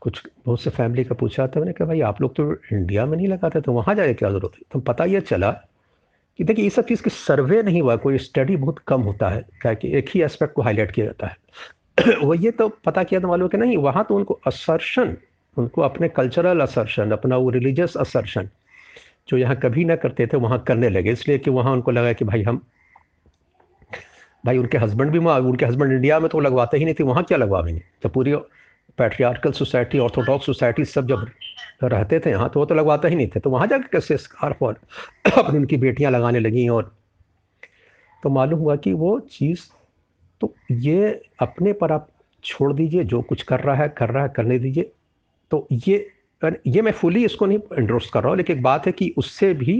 कुछ 0.02 0.20
बहुत 0.46 0.60
से 0.60 0.70
फैमिली 0.70 1.04
का 1.04 1.14
पूछा 1.14 1.46
था 1.46 1.60
मैंने 1.60 1.72
कहा, 1.72 1.86
भाई, 1.88 2.00
आप 2.00 2.20
लोग 2.22 2.34
तो 2.36 2.52
इंडिया 2.72 3.06
में 3.06 3.16
नहीं 3.16 3.28
लगाते 3.28 3.60
तो 3.60 3.72
वहाँ 3.72 3.94
जाए 3.94 4.14
क्या 4.14 4.30
ज़रूरत 4.30 4.56
है? 4.56 4.62
तो 4.72 4.80
पता 4.80 5.04
ये 5.04 5.20
चला 5.20 5.50
कि 6.38 6.44
देखिए, 6.44 6.64
ये 6.64 6.70
सब 6.70 6.86
चीज़ 6.86 7.02
की 7.02 7.10
सर्वे 7.10 7.62
नहीं 7.62 7.82
हुआ, 7.82 7.96
कोई 7.96 8.18
स्टडी 8.18 8.56
बहुत 8.56 8.78
कम 8.88 9.02
होता 9.02 9.28
है 9.30 9.44
क्या 9.62 9.74
कि 9.74 9.92
एक 9.98 10.08
ही 10.14 10.22
एस्पेक्ट 10.22 10.54
को 10.54 10.62
हाईलाइट 10.62 10.90
किया 10.90 11.06
जाता 11.06 11.26
है। 11.26 12.16
वो 12.24 12.34
ये 12.34 12.50
तो 12.50 12.68
पता 12.84 13.02
किया 13.02 13.20
तो 13.20 13.28
मालूम 13.28 13.48
कि 13.48 13.56
नहीं, 13.56 13.76
वहाँ 13.78 14.04
तो 14.08 14.16
उनको 14.16 14.40
असर्शन 14.46 15.16
उनको 15.56 15.82
अपने 15.82 16.08
कल्चरल 16.08 16.60
असर्शन 16.60 17.10
अपना 17.10 17.36
वो 17.36 17.50
रिलीजियस 17.50 17.96
असर्शन 17.96 18.48
जो 19.28 19.36
यहाँ 19.36 19.56
कभी 19.56 19.84
ना 19.84 19.96
करते 19.96 20.26
थे, 20.26 20.36
वहाँ 20.36 20.62
करने 20.68 20.88
लगे। 20.88 21.12
इसलिए 21.12 21.38
कि 21.38 21.50
वहाँ 21.50 21.72
उनको 21.72 21.90
लगा 21.90 22.12
कि 22.12 22.24
भाई, 22.24 22.42
हम 22.42 22.60
भाई, 24.44 24.58
उनके 24.58 24.78
हस्बैंड 24.78 25.10
भी 25.10 25.18
वहाँ, 25.18 25.38
उनके 25.40 25.66
हस्बैंड 25.66 25.92
इंडिया 25.92 26.18
में 26.20 26.28
तो 26.30 26.40
लगवाते 26.40 26.78
ही 26.78 26.84
नहीं 26.84 26.94
थे, 26.94 27.04
वहाँ 27.04 27.22
क्या 27.24 27.38
लगवाएँगे 27.38 27.82
जब 28.04 28.12
पूरी 28.12 28.34
पैट्रियार्कल 28.98 29.52
सोसाइटी 29.52 29.98
ऑर्थोडॉक्स 29.98 30.46
सोसाइटी 30.46 30.84
सब 30.84 31.06
जब 31.08 31.26
रहते 31.82 32.18
थे 32.20 32.30
यहाँ 32.30 32.48
तो 32.50 32.60
वो 32.60 32.66
तो 32.66 32.74
लगवाते 32.74 33.08
ही 33.08 33.14
नहीं 33.16 33.28
थे। 33.28 33.40
तो 33.40 33.50
वहाँ 33.50 33.66
जाकर 33.66 33.86
कैसे 33.92 34.16
स्कार्फ 34.16 34.62
और 34.62 34.76
अपनी 35.38 35.58
उनकी 35.58 35.76
बेटियाँ 35.76 36.10
लगाने 36.12 36.40
लगी 36.40 36.68
और 36.68 36.92
तो 38.22 38.30
मालूम 38.30 38.60
हुआ 38.60 38.76
कि 38.76 38.92
वो 38.92 39.18
चीज़ 39.30 39.60
तो 40.40 40.54
ये 40.70 41.08
अपने 41.40 41.72
पर 41.72 41.92
आप 41.92 42.08
छोड़ 42.44 42.72
दीजिए, 42.72 43.04
जो 43.04 43.20
कुछ 43.22 43.42
कर 43.42 43.60
रहा 43.60 43.76
है, 43.76 43.88
कर 43.88 44.10
रहा 44.10 44.22
है, 44.22 44.32
करने 44.36 44.58
दीजिए। 44.58 44.90
तो 45.50 45.66
ये 45.72 46.10
ये 46.66 46.82
मैं 46.82 46.92
फुली 46.92 47.24
इसको 47.24 47.46
नहीं 47.46 47.58
इंडोर्स 47.78 48.08
कर 48.10 48.20
रहा 48.20 48.28
हूँ, 48.28 48.36
लेकिन 48.36 48.56
एक 48.56 48.62
बात 48.62 48.86
है 48.86 48.92
कि 48.92 49.12
उससे 49.16 49.52
भी 49.54 49.76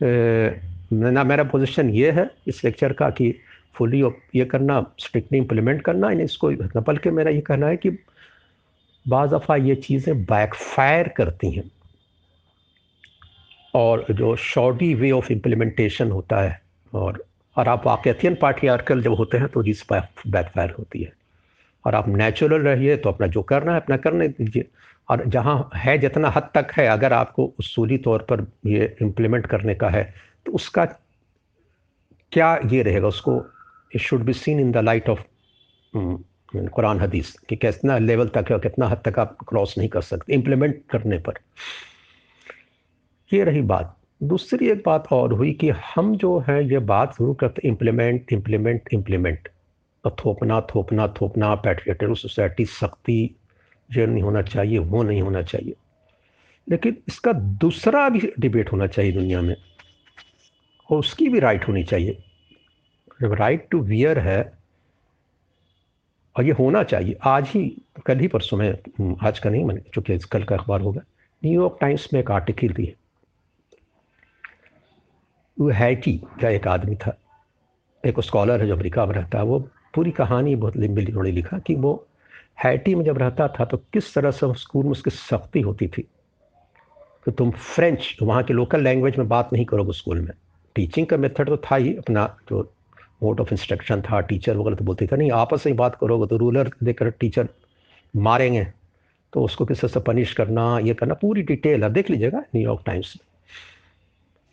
ना, 0.00 1.24
मेरा 1.24 1.44
पोजीशन 1.44 1.90
ये 1.90 2.10
है 2.10 2.30
इस 2.48 2.64
लेक्चर 2.64 2.92
का 2.92 3.10
कि 3.10 3.34
फुली 3.74 4.02
ये 4.34 4.44
करना 4.44 4.84
स्ट्रिक्टली 5.00 5.38
इम्प्लीमेंट 5.38 5.82
करना, 5.82 6.10
यानी 6.10 6.24
इसको 6.24 6.50
बल्कि 6.80 7.10
मेरा 7.10 7.30
ये 7.30 7.40
कहना 7.42 7.66
है 7.66 7.76
कि 7.76 7.90
बाज़ 9.06 9.30
दफ़ा 9.30 9.56
ये 9.58 9.74
चीज़ें 9.76 10.24
बैकफायर 10.24 11.08
करती 11.16 11.50
हैं। 11.50 11.70
और 13.74 14.04
जो 14.12 14.34
शॉर्टी 14.38 14.92
वे 14.94 15.10
ऑफ़ 15.10 15.32
इम्प्लीमेंटेशन 15.32 16.10
होता 16.10 16.40
है, 16.40 16.60
और 16.92 17.24
और 17.56 17.68
आप 17.68 17.86
वाकतियन 17.86 18.36
आर्कल 18.70 19.02
जब 19.02 19.14
होते 19.14 19.38
हैं 19.38 19.48
तो 19.48 19.62
जिस 19.62 19.82
बैकफायर 19.92 20.70
होती 20.70 21.02
है। 21.02 21.12
और 21.84 21.94
आप 21.94 22.08
नेचुरल 22.08 22.62
रहिए 22.62 22.96
तो 22.96 23.08
अपना 23.08 23.26
जो 23.28 23.42
करना 23.42 23.72
है, 23.72 23.80
अपना 23.80 23.96
करने 23.96 24.28
दीजिए। 24.28 24.66
और 25.08 25.24
जहाँ 25.26 25.70
है 25.74 25.96
जितना 25.98 26.28
हद 26.30 26.48
तक 26.54 26.72
है, 26.72 26.86
अगर 26.88 27.12
आपको 27.12 27.52
उसूली 27.58 27.98
तौर 27.98 28.22
पर 28.22 28.46
ये 28.66 28.96
इम्प्लीमेंट 29.02 29.46
करने 29.46 29.74
का 29.74 29.88
है 29.90 30.02
तो 30.46 30.52
उसका 30.52 30.84
क्या 32.32 32.54
ये 32.66 32.82
रहेगा, 32.82 33.08
उसको 33.08 33.38
it 33.94 34.00
should 34.00 34.22
be 34.24 34.32
seen 34.32 34.60
in 34.60 34.72
the 34.72 34.76
light 34.78 35.08
of 35.08 35.20
Quran 35.94 37.00
hadith 37.00 37.32
कि 37.48 37.56
कितना 37.56 37.98
लेवल 37.98 38.28
तक 38.28 38.50
है 38.50 38.56
और 38.56 38.62
कितना 38.62 38.86
हद 38.88 39.02
तक 39.04 39.18
आप 39.18 39.36
क्रॉस 39.48 39.76
नहीं 39.78 39.88
कर 39.88 40.02
सकते 40.02 40.32
इम्प्लीमेंट 40.34 40.82
करने 40.90 41.18
पर। 41.18 41.38
ये 43.30 43.42
रही 43.44 43.60
बात। 43.62 43.96
दूसरी 44.20 44.68
एक 44.70 44.82
बात 44.86 45.06
और 45.12 45.32
हुई 45.32 45.52
कि 45.52 45.68
हम 45.86 46.14
जो 46.16 46.38
है, 46.48 46.64
ये 46.70 46.78
बात 46.78 47.14
ज़रूर 47.14 47.34
करते 47.40 47.68
इम्प्लीमेंट 47.68 48.32
इम्प्लीमेंट 48.32 48.88
इम्प्लीमेंट 48.92 49.48
थोपना 50.04 50.60
थोपना 50.74 51.06
थोपना 51.20 51.54
पैट्रियटल 51.54 52.14
सोसाइटी 52.14 52.64
सख्ती, 52.64 53.22
ये 53.90 54.06
नहीं 54.06 54.22
होना 54.22 54.42
चाहिए, 54.42 54.78
वो 54.78 55.02
नहीं 55.02 55.22
होना 55.22 55.42
चाहिए। 55.42 55.74
लेकिन 56.66 56.96
इसका 57.08 57.32
दूसरा 57.32 58.08
भी 58.08 58.32
डिबेट 58.40 58.72
होना 58.72 58.86
चाहिए 58.86 59.12
दुनिया 59.12 59.40
में, 59.40 59.54
और 60.90 60.98
उसकी 60.98 61.28
भी 61.28 61.38
राइट 61.38 61.68
होनी 61.68 61.82
चाहिए। 61.84 62.18
राइट 63.22 63.68
टू 63.70 63.80
वियर 63.80 64.18
है 64.18 64.58
और 66.36 66.44
ये 66.44 66.52
होना 66.52 66.82
चाहिए 66.82 67.18
आज 67.24 67.48
ही 67.48 67.82
कल 68.06 68.18
ही 68.18 68.28
परसों 68.28 68.56
में 68.56 68.70
हम्म, 68.70 69.16
आज 69.22 69.38
का 69.38 69.50
नहीं 69.50 69.64
मैंने 69.64 69.80
चूँकि 69.94 70.18
कल 70.18 70.44
का 70.44 70.56
अखबार 70.56 70.80
होगा 70.80 71.00
न्यूयॉर्क 71.44 71.78
टाइम्स 71.80 72.08
में 72.14 72.20
एक 72.20 72.30
आर्टिकल 72.30 72.68
दी 72.68 72.94
वो 75.60 75.70
हैटी 75.70 76.12
का 76.12 76.48
एक 76.48 76.68
आदमी 76.68 76.96
था 76.96 77.18
एक 78.06 78.20
स्कॉलर 78.20 78.60
है 78.60 78.66
जो 78.66 78.74
अमेरिका 78.74 79.06
में 79.06 79.14
रहता 79.14 79.38
है 79.38 79.44
वो 79.44 79.58
पूरी 79.94 80.10
कहानी 80.10 80.56
बहुत 80.56 80.76
लंबी 80.76 81.06
थोड़ी 81.06 81.32
लिखा 81.32 81.58
कि 81.58 81.74
वो 81.74 82.06
हैटी 82.64 82.94
में 82.94 83.04
जब 83.04 83.18
रहता 83.18 83.48
था 83.48 83.64
तो 83.64 83.76
किस 83.76 84.14
तरह 84.14 84.30
से 84.30 84.54
स्कूल 84.54 84.84
में 84.84 84.92
उसकी 84.92 85.10
सख्ती 85.10 85.60
होती 85.60 85.88
थी 85.88 86.02
कि 87.24 87.30
तुम 87.30 87.50
फ्रेंच 87.50 88.16
वहाँ 88.22 88.42
के 88.42 88.54
लोकल 88.54 88.80
लैंग्वेज 88.80 89.16
में 89.16 89.28
बात 89.28 89.52
नहीं 89.52 89.64
करोगे 89.64 89.92
स्कूल 89.92 90.20
में। 90.20 90.32
टीचिंग 90.74 91.06
का 91.06 91.16
मेथड 91.16 91.48
तो 91.48 91.56
था 91.56 91.76
ही 91.76 91.96
अपना 91.96 92.36
जो 92.50 92.74
मोड 93.22 93.40
ऑफ़ 93.40 93.52
इंस्ट्रक्शन 93.52 94.02
था 94.02 94.20
टीचर 94.20 94.56
वगैरह 94.56 94.76
तो 94.76 94.84
बोलते 94.84 95.06
थे 95.06 95.16
नहीं 95.16 95.30
आपस 95.32 95.66
में 95.66 95.76
बात 95.76 95.96
करोगे 96.00 96.26
तो 96.26 96.36
रूलर 96.36 96.70
देकर 96.82 97.10
टीचर 97.10 97.48
मारेंगे। 98.14 98.64
तो 99.32 99.42
उसको 99.44 99.64
किस 99.66 99.80
तरह 99.80 99.92
से 99.92 100.00
पनिश 100.00 100.32
करना 100.34 100.78
ये 100.78 100.94
करना 100.94 101.14
पूरी 101.14 101.42
डिटेल 101.42 101.84
है 101.84 101.90
देख 101.92 102.10
लीजिएगा 102.10 102.38
न्यूयॉर्क 102.38 102.82
टाइम्स 102.86 103.14
में। 103.16 103.26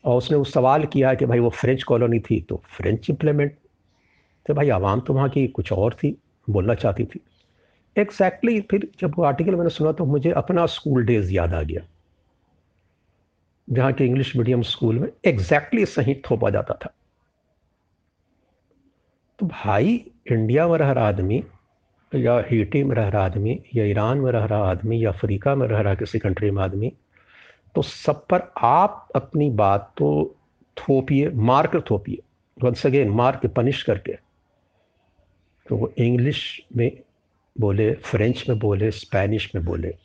और 0.04 0.18
उसने 0.18 0.38
उस 0.38 0.54
सवाल 0.54 0.86
किया 0.86 1.14
कि 1.14 1.26
भाई 1.26 1.40
वो 1.40 1.50
फ्रेंच 1.50 1.84
कॉलोनी 1.84 2.20
थी 2.20 2.40
तो 2.42 2.62
फ्रेंच 2.78 3.10
इम्प्लीमेंट 3.10 3.56
तो 4.46 4.54
भाई 4.54 4.70
आवाम 4.70 5.00
तो 5.00 5.14
वहाँ 5.14 5.30
की 5.30 5.48
कुछ 5.48 5.72
और 5.72 5.94
थी 5.94 6.16
बोलना 6.50 6.74
चाहती 6.74 7.06
थी। 7.06 7.20
एग्जैक्टली 7.96 8.52
exactly, 8.52 8.70
फिर 8.72 8.88
जब 9.00 9.14
वो 9.18 9.24
आर्टिकल 9.24 9.56
मैंने 9.56 9.70
सुना 9.70 9.92
तो 9.92 10.06
मुझे 10.06 10.32
अपना 10.32 10.66
स्कूल 10.66 11.06
डेज़ 11.06 11.34
याद 11.34 11.54
आ 11.54 11.62
गया 11.62 11.82
जहाँ 13.68 13.92
के 13.94 14.06
इंग्लिश 14.06 14.36
मीडियम 14.36 14.62
स्कूल 14.62 15.00
में 15.00 15.10
एग्जैक्टली 15.26 15.82
exactly 15.82 16.06
सही 16.06 16.16
थोपा 16.32 16.50
जाता 16.50 16.74
था। 16.74 16.94
तो 19.40 19.46
भाई 19.46 20.12
इंडिया 20.32 20.68
में 20.68 20.78
रह 20.78 20.92
रहा 20.92 21.08
आदमी 21.08 21.44
या 22.16 22.44
हीटी 22.52 22.84
में 22.84 22.96
रह 22.96 23.08
रहा 23.08 23.26
आदमी 23.26 23.62
या 23.76 23.86
ईरान 23.86 24.18
में 24.18 24.32
रह 24.32 24.46
रहा 24.46 24.64
आदमी 24.64 25.06
या 25.06 25.12
अफ्रीका 25.12 25.56
में 25.56 25.68
रह 25.68 25.80
रहा 25.80 25.96
किसी 25.96 26.20
कंट्री 26.20 26.52
में 26.52 26.64
आदमी 26.64 26.92
तो 27.76 27.82
सब 27.82 28.26
पर 28.26 28.52
आप 28.58 29.08
अपनी 29.16 29.50
बात 29.50 29.94
तो 29.98 30.36
थोपिए 30.78 31.30
मार 31.30 31.68
कर 31.68 31.82
थोपिए। 31.82 32.18
वंस 32.64 32.86
अगेन 32.86 33.10
मार 33.10 33.40
के 33.42 33.48
पनिश 33.48 33.84
करके। 33.84 34.14
तो 35.70 35.76
वो 35.76 35.94
इंग्लिश 35.98 36.62
में 36.76 36.92
बोले 37.60 37.92
फ्रेंच 37.94 38.46
में 38.50 38.60
बोले 38.60 38.92
स्पेनिश 38.92 39.56
में 39.56 39.66
बोले। 39.66 39.96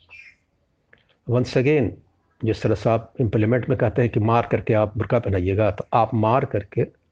वंस 1.29 1.57
अगेन 1.57 1.97
जिस 2.45 2.61
तरह 2.61 2.75
से 2.75 2.89
आप 2.89 3.13
इम्प्लीमेंट 3.19 3.69
में 3.69 3.77
कहते 3.77 4.01
हैं 4.01 4.11
कि 4.11 4.19
मार 4.19 4.47
करके 4.51 4.73
आप 4.73 4.97
बुरका 4.97 5.19
पहनाइएगा 5.19 5.71
तो 5.71 5.87
आप 5.93 6.13
मार 6.13 6.45
करके 6.45 7.04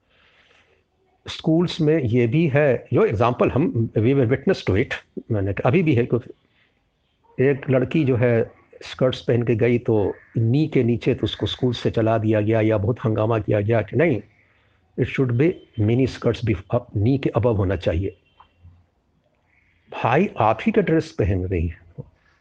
स्कूल्स 1.26 1.80
में 1.82 1.98
ये 2.04 2.26
भी 2.28 2.48
है, 2.54 2.86
जो 2.94 3.06
एग्ज़ाम्पल 3.06 3.50
हम 3.52 3.90
we 3.98 4.14
were 4.14 4.26
witness 4.26 4.64
to 4.68 4.76
it 4.78 4.94
मैंने 5.32 5.54
अभी 5.66 5.84
भी 5.84 5.96
है 5.96 6.06
क्योंकि 6.06 7.44
एक 7.44 7.70
लड़की 7.70 8.04
जो 8.06 8.16
है 8.16 8.52
स्कर्ट्स 8.86 9.22
पहन 9.22 9.44
के 9.44 9.56
गई 9.56 9.78
तो 9.80 9.96
नी 10.38 10.68
के 10.68 10.84
नीचे 10.84 11.14
तो 11.16 11.24
उसको 11.24 11.46
स्कूल 11.46 11.74
से 11.74 11.92
चला 11.92 12.18
दिया 12.18 12.42
गया 12.42 12.62
या 12.62 12.78
बहुत 12.78 13.00
हंगामा 13.06 13.40
किया 13.40 13.62
गया 13.62 13.82
कि 13.82 13.98
नहीं 13.98 14.22
it 14.98 15.08
should 15.08 15.32
be 15.38 15.54
mini 15.80 16.08
skirts 16.08 16.46
भी 16.46 16.56
नी 16.96 17.18
के 17.18 17.30
अबव 17.36 17.56
होना 17.58 17.76
चाहिए। 17.76 18.16
भाई 19.92 20.30
आप 20.40 20.60
ही 20.66 20.72
का 20.72 20.82
ड्रेस 20.82 21.12
पहन 21.20 21.46
रही 21.46 21.68
है 21.68 21.82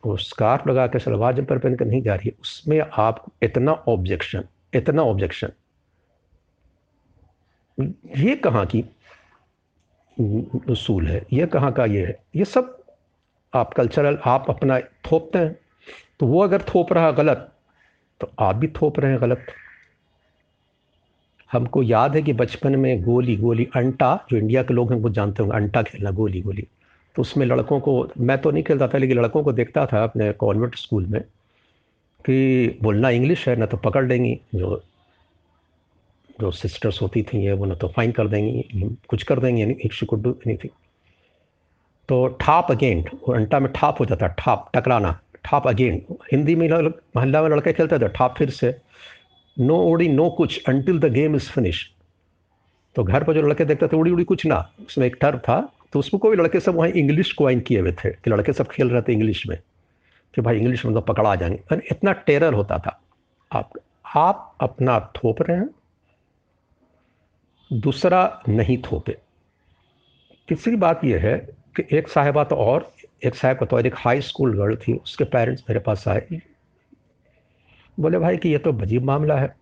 वो 0.02 0.16
स्कार्फ 0.16 0.66
लगा 0.68 0.86
कर 0.86 0.98
सलवार 0.98 1.34
जंपर 1.34 1.58
पहन 1.58 1.74
कर 1.76 1.84
नहीं 1.86 2.02
जा 2.02 2.14
रही 2.14 2.28
है, 2.28 2.34
उसमें 2.40 2.80
आप 2.80 3.24
इतना 3.42 3.72
ऑब्जेक्शन 3.88 4.44
इतना 4.74 5.02
ऑब्जेक्शन 5.02 5.52
ये 7.80 8.36
कहाँ 8.36 8.66
की 8.66 8.84
उसूल 10.70 11.06
है? 11.06 11.26
ये 11.32 11.46
कहाँ 11.46 11.72
का 11.72 11.84
ये 11.84 12.06
है? 12.06 12.18
ये 12.36 12.44
सब 12.44 12.78
आप 13.54 13.72
कल्चरल 13.74 14.18
आप 14.24 14.46
अपना 14.48 14.80
थोपते 14.80 15.38
हैं। 15.38 15.56
तो 16.20 16.26
वो 16.26 16.42
अगर 16.42 16.62
थोप 16.62 16.92
रहा 16.92 17.10
गलत 17.10 17.48
तो 18.20 18.30
आप 18.38 18.56
भी 18.56 18.68
थोप 18.68 19.00
रहे 19.00 19.10
हैं 19.12 19.20
गलत। 19.20 19.46
हमको 21.52 21.82
याद 21.82 22.14
है 22.16 22.22
कि 22.22 22.32
बचपन 22.32 22.76
में 22.76 23.02
गोली 23.02 23.36
गोली, 23.36 23.68
अंटा, 23.76 24.26
जो 24.30 24.36
इंडिया 24.36 24.62
के 24.62 24.74
लोग 24.74 24.92
हैं, 24.92 25.00
वो 25.00 25.10
जानते 25.10 25.42
होंगे, 25.42 25.56
अंटा 25.56 25.82
खेलना, 25.82 26.10
गोली 26.10 26.40
गोली। 26.40 26.66
तो 27.16 27.22
उसमें 27.22 27.46
लड़कों 27.46 27.80
को, 27.80 28.08
मैं 28.18 28.38
तो 28.38 28.50
नहीं 28.50 28.62
खेलता 28.62 28.88
था, 28.88 28.98
लेकिन 28.98 29.18
लड़कों 29.18 29.42
को 29.42 29.52
देखता 29.52 29.86
था 29.86 30.04
अपने 30.04 30.32
कॉन्वेंट 30.32 30.74
स्कूल 30.74 31.06
में 31.06 31.20
कि 32.24 32.78
बोलना 32.82 33.10
इंग्लिश 33.10 33.48
है, 33.48 33.56
ना 33.56 33.66
तो 33.66 33.76
पकड़ 33.76 34.06
लेंगी, 34.06 34.40
जो 34.54 34.82
जो 36.40 36.50
सिस्टर्स 36.50 37.00
होती 37.02 37.22
थी 37.22 37.50
वो 37.52 37.64
ना 37.64 37.74
तो 37.74 37.88
फाइन 37.88 38.12
कर 38.12 38.28
देंगी, 38.28 38.62
कुछ 39.08 39.22
कर 39.22 39.38
देंगी 39.38 39.62
if 39.62 39.92
she 39.94 40.06
could 40.06 40.22
do 40.22 40.30
anything 40.46 40.72
तो 42.08 42.26
ठाप 42.40 42.70
अगेन 42.70 43.02
अंटा 43.34 43.58
में 43.60 43.70
ठाप 43.72 44.00
हो 44.00 44.04
जाता, 44.04 44.26
ठाप, 44.28 44.70
टकराना, 44.74 45.18
ठाप 45.44 45.66
अगेन 45.68 46.04
हिंदी 46.32 46.54
में 46.56 46.68
महल्ला 47.16 47.42
में 47.42 47.48
लड़के 47.50 47.72
खेलते 47.72 47.98
थे, 47.98 48.08
ठाप 48.08 48.34
फिर 48.38 48.50
से. 48.50 48.76
नो 49.56 49.76
उड़ी, 49.82 50.08
नो 50.08 50.28
कुछ 50.30 50.62
until 50.68 50.98
the 50.98 51.12
game 51.12 51.36
is 51.36 51.50
finish 51.50 51.90
तो 52.96 53.04
घर 53.04 53.24
पर 53.24 53.34
जो 53.34 53.42
लड़के 53.42 53.64
देखते 53.64 53.86
थे 53.88 53.96
उड़ी 53.96 54.10
उड़ी 54.10 54.24
कुछ 54.24 54.44
ना. 54.46 54.56
उसमें 54.80 55.06
एक 55.06 55.16
टर्म 55.20 55.38
था 55.38 55.60
तो 55.92 55.98
उसमें 55.98 56.18
कोई 56.20 56.36
लड़के 56.36 56.60
सब 56.60 56.74
वहाँ 56.74 56.88
इंग्लिश 56.88 57.32
क्वाइन 57.32 57.60
किए 57.60 57.80
हुए 57.80 57.92
थे, 57.92 58.10
कि 58.10 58.30
लड़के 58.30 58.52
सब 58.52 58.68
खेल 58.68 58.90
रहे 58.90 59.02
थे 59.02 59.12
इंग्लिश 59.12 59.46
में. 59.46 59.58
कि 60.34 60.40
भाई 60.40 60.58
इंग्लिश 60.58 60.84
में 60.84 60.94
तो 60.94 61.00
पकड़ा 61.00 61.34
जाएँगे. 61.36 61.80
इतना 61.90 62.12
टेरर 62.26 62.54
होता 62.54 62.78
था. 62.78 63.00
आप 63.52 63.72
आप 64.16 64.56
अपना 64.60 64.98
थोप 65.16 65.42
रहे 65.42 65.56
हैं 65.56 65.68
दूसरा 67.72 68.42
नहीं 68.48 68.78
थोपे। 68.82 69.16
तीसरी 70.48 70.76
बात 70.76 71.04
यह 71.04 71.20
है 71.20 71.38
कि 71.76 71.96
एक 71.96 72.08
साहिबा 72.08 72.44
तो 72.44 72.56
और, 72.56 72.92
एक 73.24 73.34
साहब 73.34 73.64
तो 73.64 73.78
एक 73.78 73.94
हाई 73.96 74.20
स्कूल 74.20 74.56
गर्ल 74.58 74.76
थी, 74.76 74.92
उसके 74.92 75.24
पेरेंट्स 75.24 75.64
मेरे 75.68 75.80
पास 75.80 76.08
आए। 76.08 76.40
बोले, 78.00 78.18
भाई 78.18 78.36
कि 78.36 78.48
ये 78.48 78.58
तो 78.58 78.72
अजीब 78.72 79.04
मामला 79.04 79.36
है। 79.36 79.54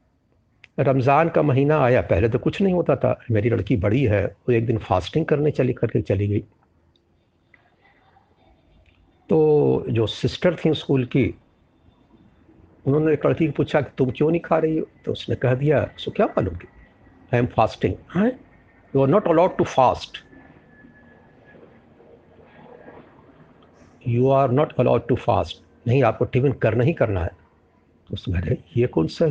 रमज़ान 0.80 1.28
का 1.28 1.42
महीना 1.42 1.78
आया, 1.78 2.00
पहले 2.00 2.28
तो 2.28 2.38
कुछ 2.38 2.62
नहीं 2.62 2.74
होता 2.74 2.96
था। 2.96 3.20
मेरी 3.30 3.50
लड़की 3.50 3.76
बड़ी 3.76 4.04
है, 4.04 4.26
वो 4.26 4.52
एक 4.52 4.66
दिन 4.66 4.78
फास्टिंग 4.78 5.26
करने 5.26 5.50
चली, 5.50 5.72
करके 5.72 6.02
चली 6.02 6.28
गई। 6.28 6.40
तो 9.28 9.84
जो 9.88 10.06
सिस्टर 10.06 10.54
थी 10.54 10.74
स्कूल 10.74 11.04
की, 11.04 11.34
उन्होंने 12.86 13.12
एक 13.12 13.26
लड़की 13.26 13.46
को 13.46 13.52
पूछा 13.52 13.80
कि 13.80 13.90
तुम 13.98 14.10
क्यों 14.10 14.30
नहीं 14.30 14.40
खा 14.40 14.58
रही 14.58 14.78
हो? 14.78 14.86
तो 15.04 15.12
उसने 15.12 15.36
कह 15.36 15.54
दिया, 15.54 15.90
सो 15.98 16.10
क्या 16.10 16.26
मालूम 16.26 16.54
कि 16.54 16.66
आई 17.32 17.38
एम 17.38 17.46
फास्टिंग 17.46 17.94
हाँ 18.08 18.26
you 18.26 19.02
are 19.02 19.08
not 19.08 19.28
allowed 19.28 19.56
to 19.56 19.64
fast 19.64 20.18
you 24.08 24.28
are 24.30 24.50
not 24.50 24.72
allowed 24.80 25.06
to 25.08 25.14
fast 25.16 25.62
नहीं 25.88 26.02
आपको 26.04 26.24
टिफ़िन 26.24 26.52
करना 26.62 26.84
ही 26.84 26.92
करना 26.92 27.20
है। 27.20 27.30
तो 28.08 28.14
उसने 28.14 28.56
ये 28.76 28.86
कौन 28.86 29.06
सा 29.08 29.26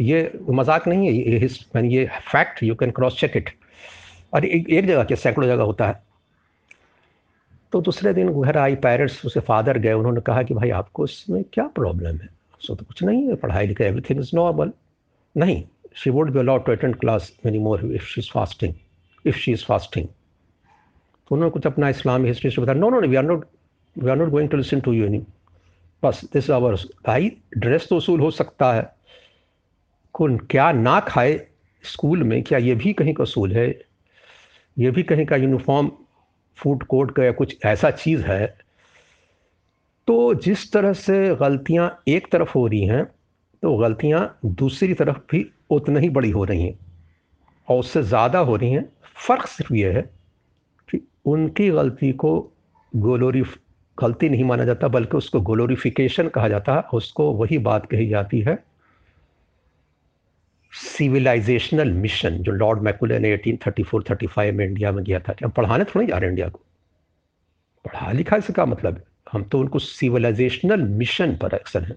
ये 0.00 0.40
मज़ाक 0.50 0.86
नहीं 0.88 1.06
है 1.06 1.12
ये 1.14 1.48
मैंने 1.74 1.88
ये 1.88 2.04
fact 2.30 2.62
you 2.62 2.74
can 2.74 2.90
cross 2.90 3.18
check 3.20 3.36
it 3.36 3.50
और 4.34 4.44
एक, 4.44 4.68
एक 4.68 4.86
जगह 4.86 5.04
के 5.04 5.16
सैकड़ों 5.16 5.48
जगह 5.48 5.62
होता 5.62 5.86
है। 5.88 6.02
तो 7.72 7.80
दूसरे 7.80 8.12
दिन 8.14 8.32
घर 8.42 8.56
आई 8.58 8.74
पेरेंट्स 8.84 9.24
उसे 9.26 9.40
फादर 9.40 9.78
गए 9.78 9.92
उन्होंने 9.92 10.20
कहा 10.20 10.42
कि 10.42 10.54
भाई 10.54 10.70
आपको 10.70 11.04
इसमें 11.04 11.42
क्या 11.52 11.66
प्रॉब्लम 11.74 12.16
है? 12.16 12.28
सो 12.60 12.74
तो 12.74 12.84
कुछ 12.84 13.02
नहीं 13.02 13.26
है 13.28 13.34
पढ़ाई 13.36 13.66
लिखाई 13.66 13.86
एवरीथिंग 13.86 14.20
इज़ 14.20 14.30
नॉर्मल 14.36 14.72
नहीं। 15.34 15.62
Allowed 16.08 16.64
to 16.66 16.72
attend 16.72 16.96
class 16.96 17.32
many 17.46 17.58
more 17.58 17.84
if 17.94 18.04
she 18.04 18.20
is 18.20 18.30
fasting 18.32 18.74
if 19.26 19.36
she 19.36 19.52
is 19.52 19.64
fasting 19.64 20.06
तो 20.06 21.34
उन्होंने 21.34 21.52
कुछ 21.52 21.66
अपना 21.66 21.88
इस्लामी 21.88 22.28
हिस्ट्री 22.28 22.50
से 22.50 22.62
बताया। 22.62 22.78
No 22.78 22.90
no 22.90 23.00
we 23.00 23.16
are 23.16 23.22
not 23.22 23.44
we 23.96 24.10
are 24.10 24.16
not 24.16 24.28
going 24.28 24.48
to 24.50 24.56
listen 24.56 24.80
to 24.80 24.92
you 24.92 25.06
any 25.06 25.22
bus 26.04 26.24
this 26.32 26.50
hour 26.50 26.74
भाई 27.06 27.30
dress 27.58 27.86
तो 27.88 27.96
उसूल 27.96 28.20
हो 28.20 28.30
सकता 28.30 28.72
है। 28.72 28.92
कौन, 30.14 30.38
क्या 30.38 30.72
ना 30.72 31.00
खाए 31.00 31.46
स्कूल 31.84 32.22
में? 32.22 32.42
क्या 32.42 32.58
ये 32.58 32.74
भी 32.74 32.92
कहीं 32.92 33.14
का 33.14 33.24
असूल 33.24 33.52
है? 33.52 33.68
ये 34.78 34.90
भी 34.90 35.02
कहीं 35.02 35.26
का 35.26 35.36
यूनिफॉर्म 35.36 35.90
फ़ूड 36.58 36.82
कोड 36.82 37.12
का 37.12 37.24
या 37.24 37.32
कुछ 37.32 37.56
ऐसा 37.64 37.90
चीज़ 37.90 38.22
है? 38.22 38.58
तो 40.06 40.34
जिस 40.34 40.72
तरह 40.72 40.92
से 40.92 41.34
गलतियाँ 41.36 42.02
एक 42.08 42.32
तरफ़ 42.32 42.52
हो 42.54 42.66
रही 42.66 42.84
हैं 42.86 43.04
तो 43.62 43.76
गलतियाँ 43.76 44.38
दूसरी 44.46 44.94
तरफ़ 44.94 45.18
भी 45.30 45.50
उतना 45.70 46.00
ही 46.00 46.08
बड़ी 46.10 46.30
हो 46.30 46.44
रही 46.44 46.62
हैं। 46.62 46.78
और 47.68 47.78
उससे 47.78 48.02
ज़्यादा 48.02 48.38
हो 48.38 48.56
रही 48.56 48.70
हैं। 48.72 48.88
फ़र्क 49.28 49.46
सिर्फ़ 49.46 49.74
ये 49.74 49.92
है 49.92 50.02
कि 50.88 51.00
उनकी 51.24 51.70
गलती 51.70 52.12
को 52.12 52.52
गोलोरी 52.96 53.42
गलती 53.98 54.28
नहीं 54.28 54.44
माना 54.44 54.64
जाता, 54.64 54.88
बल्कि 54.88 55.16
उसको 55.16 55.40
गोलोरिफिकेशन 55.40 56.28
कहा 56.28 56.48
जाता 56.48 56.74
है। 56.74 56.82
उसको 56.94 57.32
वही 57.32 57.58
बात 57.58 57.86
कही 57.86 58.08
जाती 58.08 58.40
है 58.40 58.64
सिविलाइजेशनल 60.72 61.92
मिशन 61.92 62.30
जो 62.30 62.52
लॉर्ड 62.52 62.82
मैकुले 62.82 63.18
ने 63.18 63.32
1834-35 63.32 64.52
में 64.52 64.64
इंडिया 64.66 64.92
में 64.92 65.04
गया 65.04 65.18
था। 65.20 65.32
कि 65.32 65.44
हम 65.44 65.50
पढ़ाने 65.50 65.84
थोड़ी 65.84 66.06
जा 66.06 66.14
रहे 66.16 66.24
हैं 66.24 66.30
इंडिया 66.30 66.48
को? 66.48 66.60
पढ़ा 67.84 68.12
लिखा 68.12 68.38
क्या 68.38 68.66
मतलब 68.66 68.96
है। 68.96 69.04
हम 69.32 69.42
तो 69.44 69.60
उनको 69.60 69.78
सिविलाइजेशनल 69.78 70.82
मिशन 70.82 71.36
पर 71.36 71.54
अक्सर 71.54 71.84
हैं। 71.84 71.96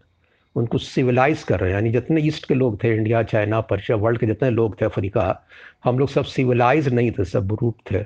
उनको 0.56 0.78
सिविलाइज 0.78 1.44
कर 1.44 1.60
रहे 1.60 1.70
हैं। 1.70 1.76
यानी 1.76 1.92
जितने 1.92 2.22
ईस्ट 2.22 2.48
के 2.48 2.54
लोग 2.54 2.84
थे, 2.84 2.96
इंडिया, 2.96 3.24
चाइना, 3.24 3.62
पर्शिया, 3.62 3.98
वर्ल्ड 3.98 4.20
के 4.20 4.26
जितने 4.26 4.50
लोग 4.50 4.82
थे 4.82 4.86
अफ्रीका, 4.86 5.46
हम 5.84 6.00
लोग 6.00 6.10
सब 6.10 6.24
सिविलाइज 6.24 6.88
नहीं 6.88 7.12
थे, 7.12 7.26
सब 7.26 7.58
रूप 7.62 7.78
थे, 7.92 8.06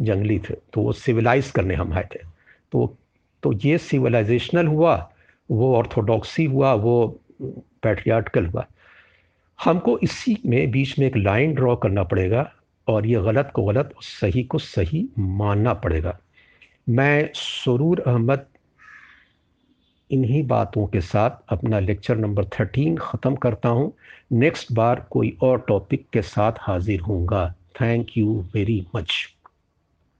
जंगली 0.00 0.38
थे। 0.38 0.54
तो 0.72 0.80
वो 0.80 0.92
सिविलाइज 0.92 1.50
करने 1.50 1.74
हम 1.74 1.92
आए 1.92 2.08
थे। 2.14 2.18
तो 2.72 2.96
तो 3.42 3.52
ये 3.52 3.78
सिविलाइजेशनल 3.78 4.66
हुआ, 4.66 5.10
वो 5.50 5.76
ऑर्थोडॉक्सी 5.76 6.44
हुआ, 6.44 6.74
वो 6.74 7.20
पैट्रियाटिकल 7.82 8.46
हुआ। 8.46 8.66
हमको 9.64 9.98
इसी 9.98 10.38
में, 10.46 10.70
बीच 10.70 10.98
में 10.98 11.06
एक 11.06 11.16
लाइन 11.16 11.54
ड्रॉ 11.54 11.76
करना 11.76 12.02
पड़ेगा 12.02 12.52
और 12.88 13.06
ये 13.06 13.20
गलत 13.20 13.50
को 13.54 13.64
गलत 13.64 13.94
सही 14.00 14.44
को 14.44 14.58
सही 14.58 15.08
मानना 15.18 15.74
पड़ेगा। 15.74 16.18
मैं 16.88 17.30
सरूर 17.34 18.00
अहमद 18.00 18.46
इन्हीं 20.10 20.42
बातों 20.46 20.86
के 20.86 21.00
साथ 21.00 21.30
अपना 21.48 21.78
लेक्चर 21.78 22.16
नंबर 22.16 22.44
थर्टीन 22.44 22.96
ख़त्म 22.96 23.34
करता 23.34 23.68
हूँ। 23.68 23.92
नेक्स्ट 24.32 24.72
बार 24.72 25.06
कोई 25.10 25.36
और 25.42 25.64
टॉपिक 25.68 26.06
के 26.12 26.22
साथ 26.22 26.52
हाजिर 26.60 27.00
होऊँगा। 27.00 27.54
Thank 27.80 28.06
you 28.18 28.44
very 28.54 28.86
much 28.96 29.35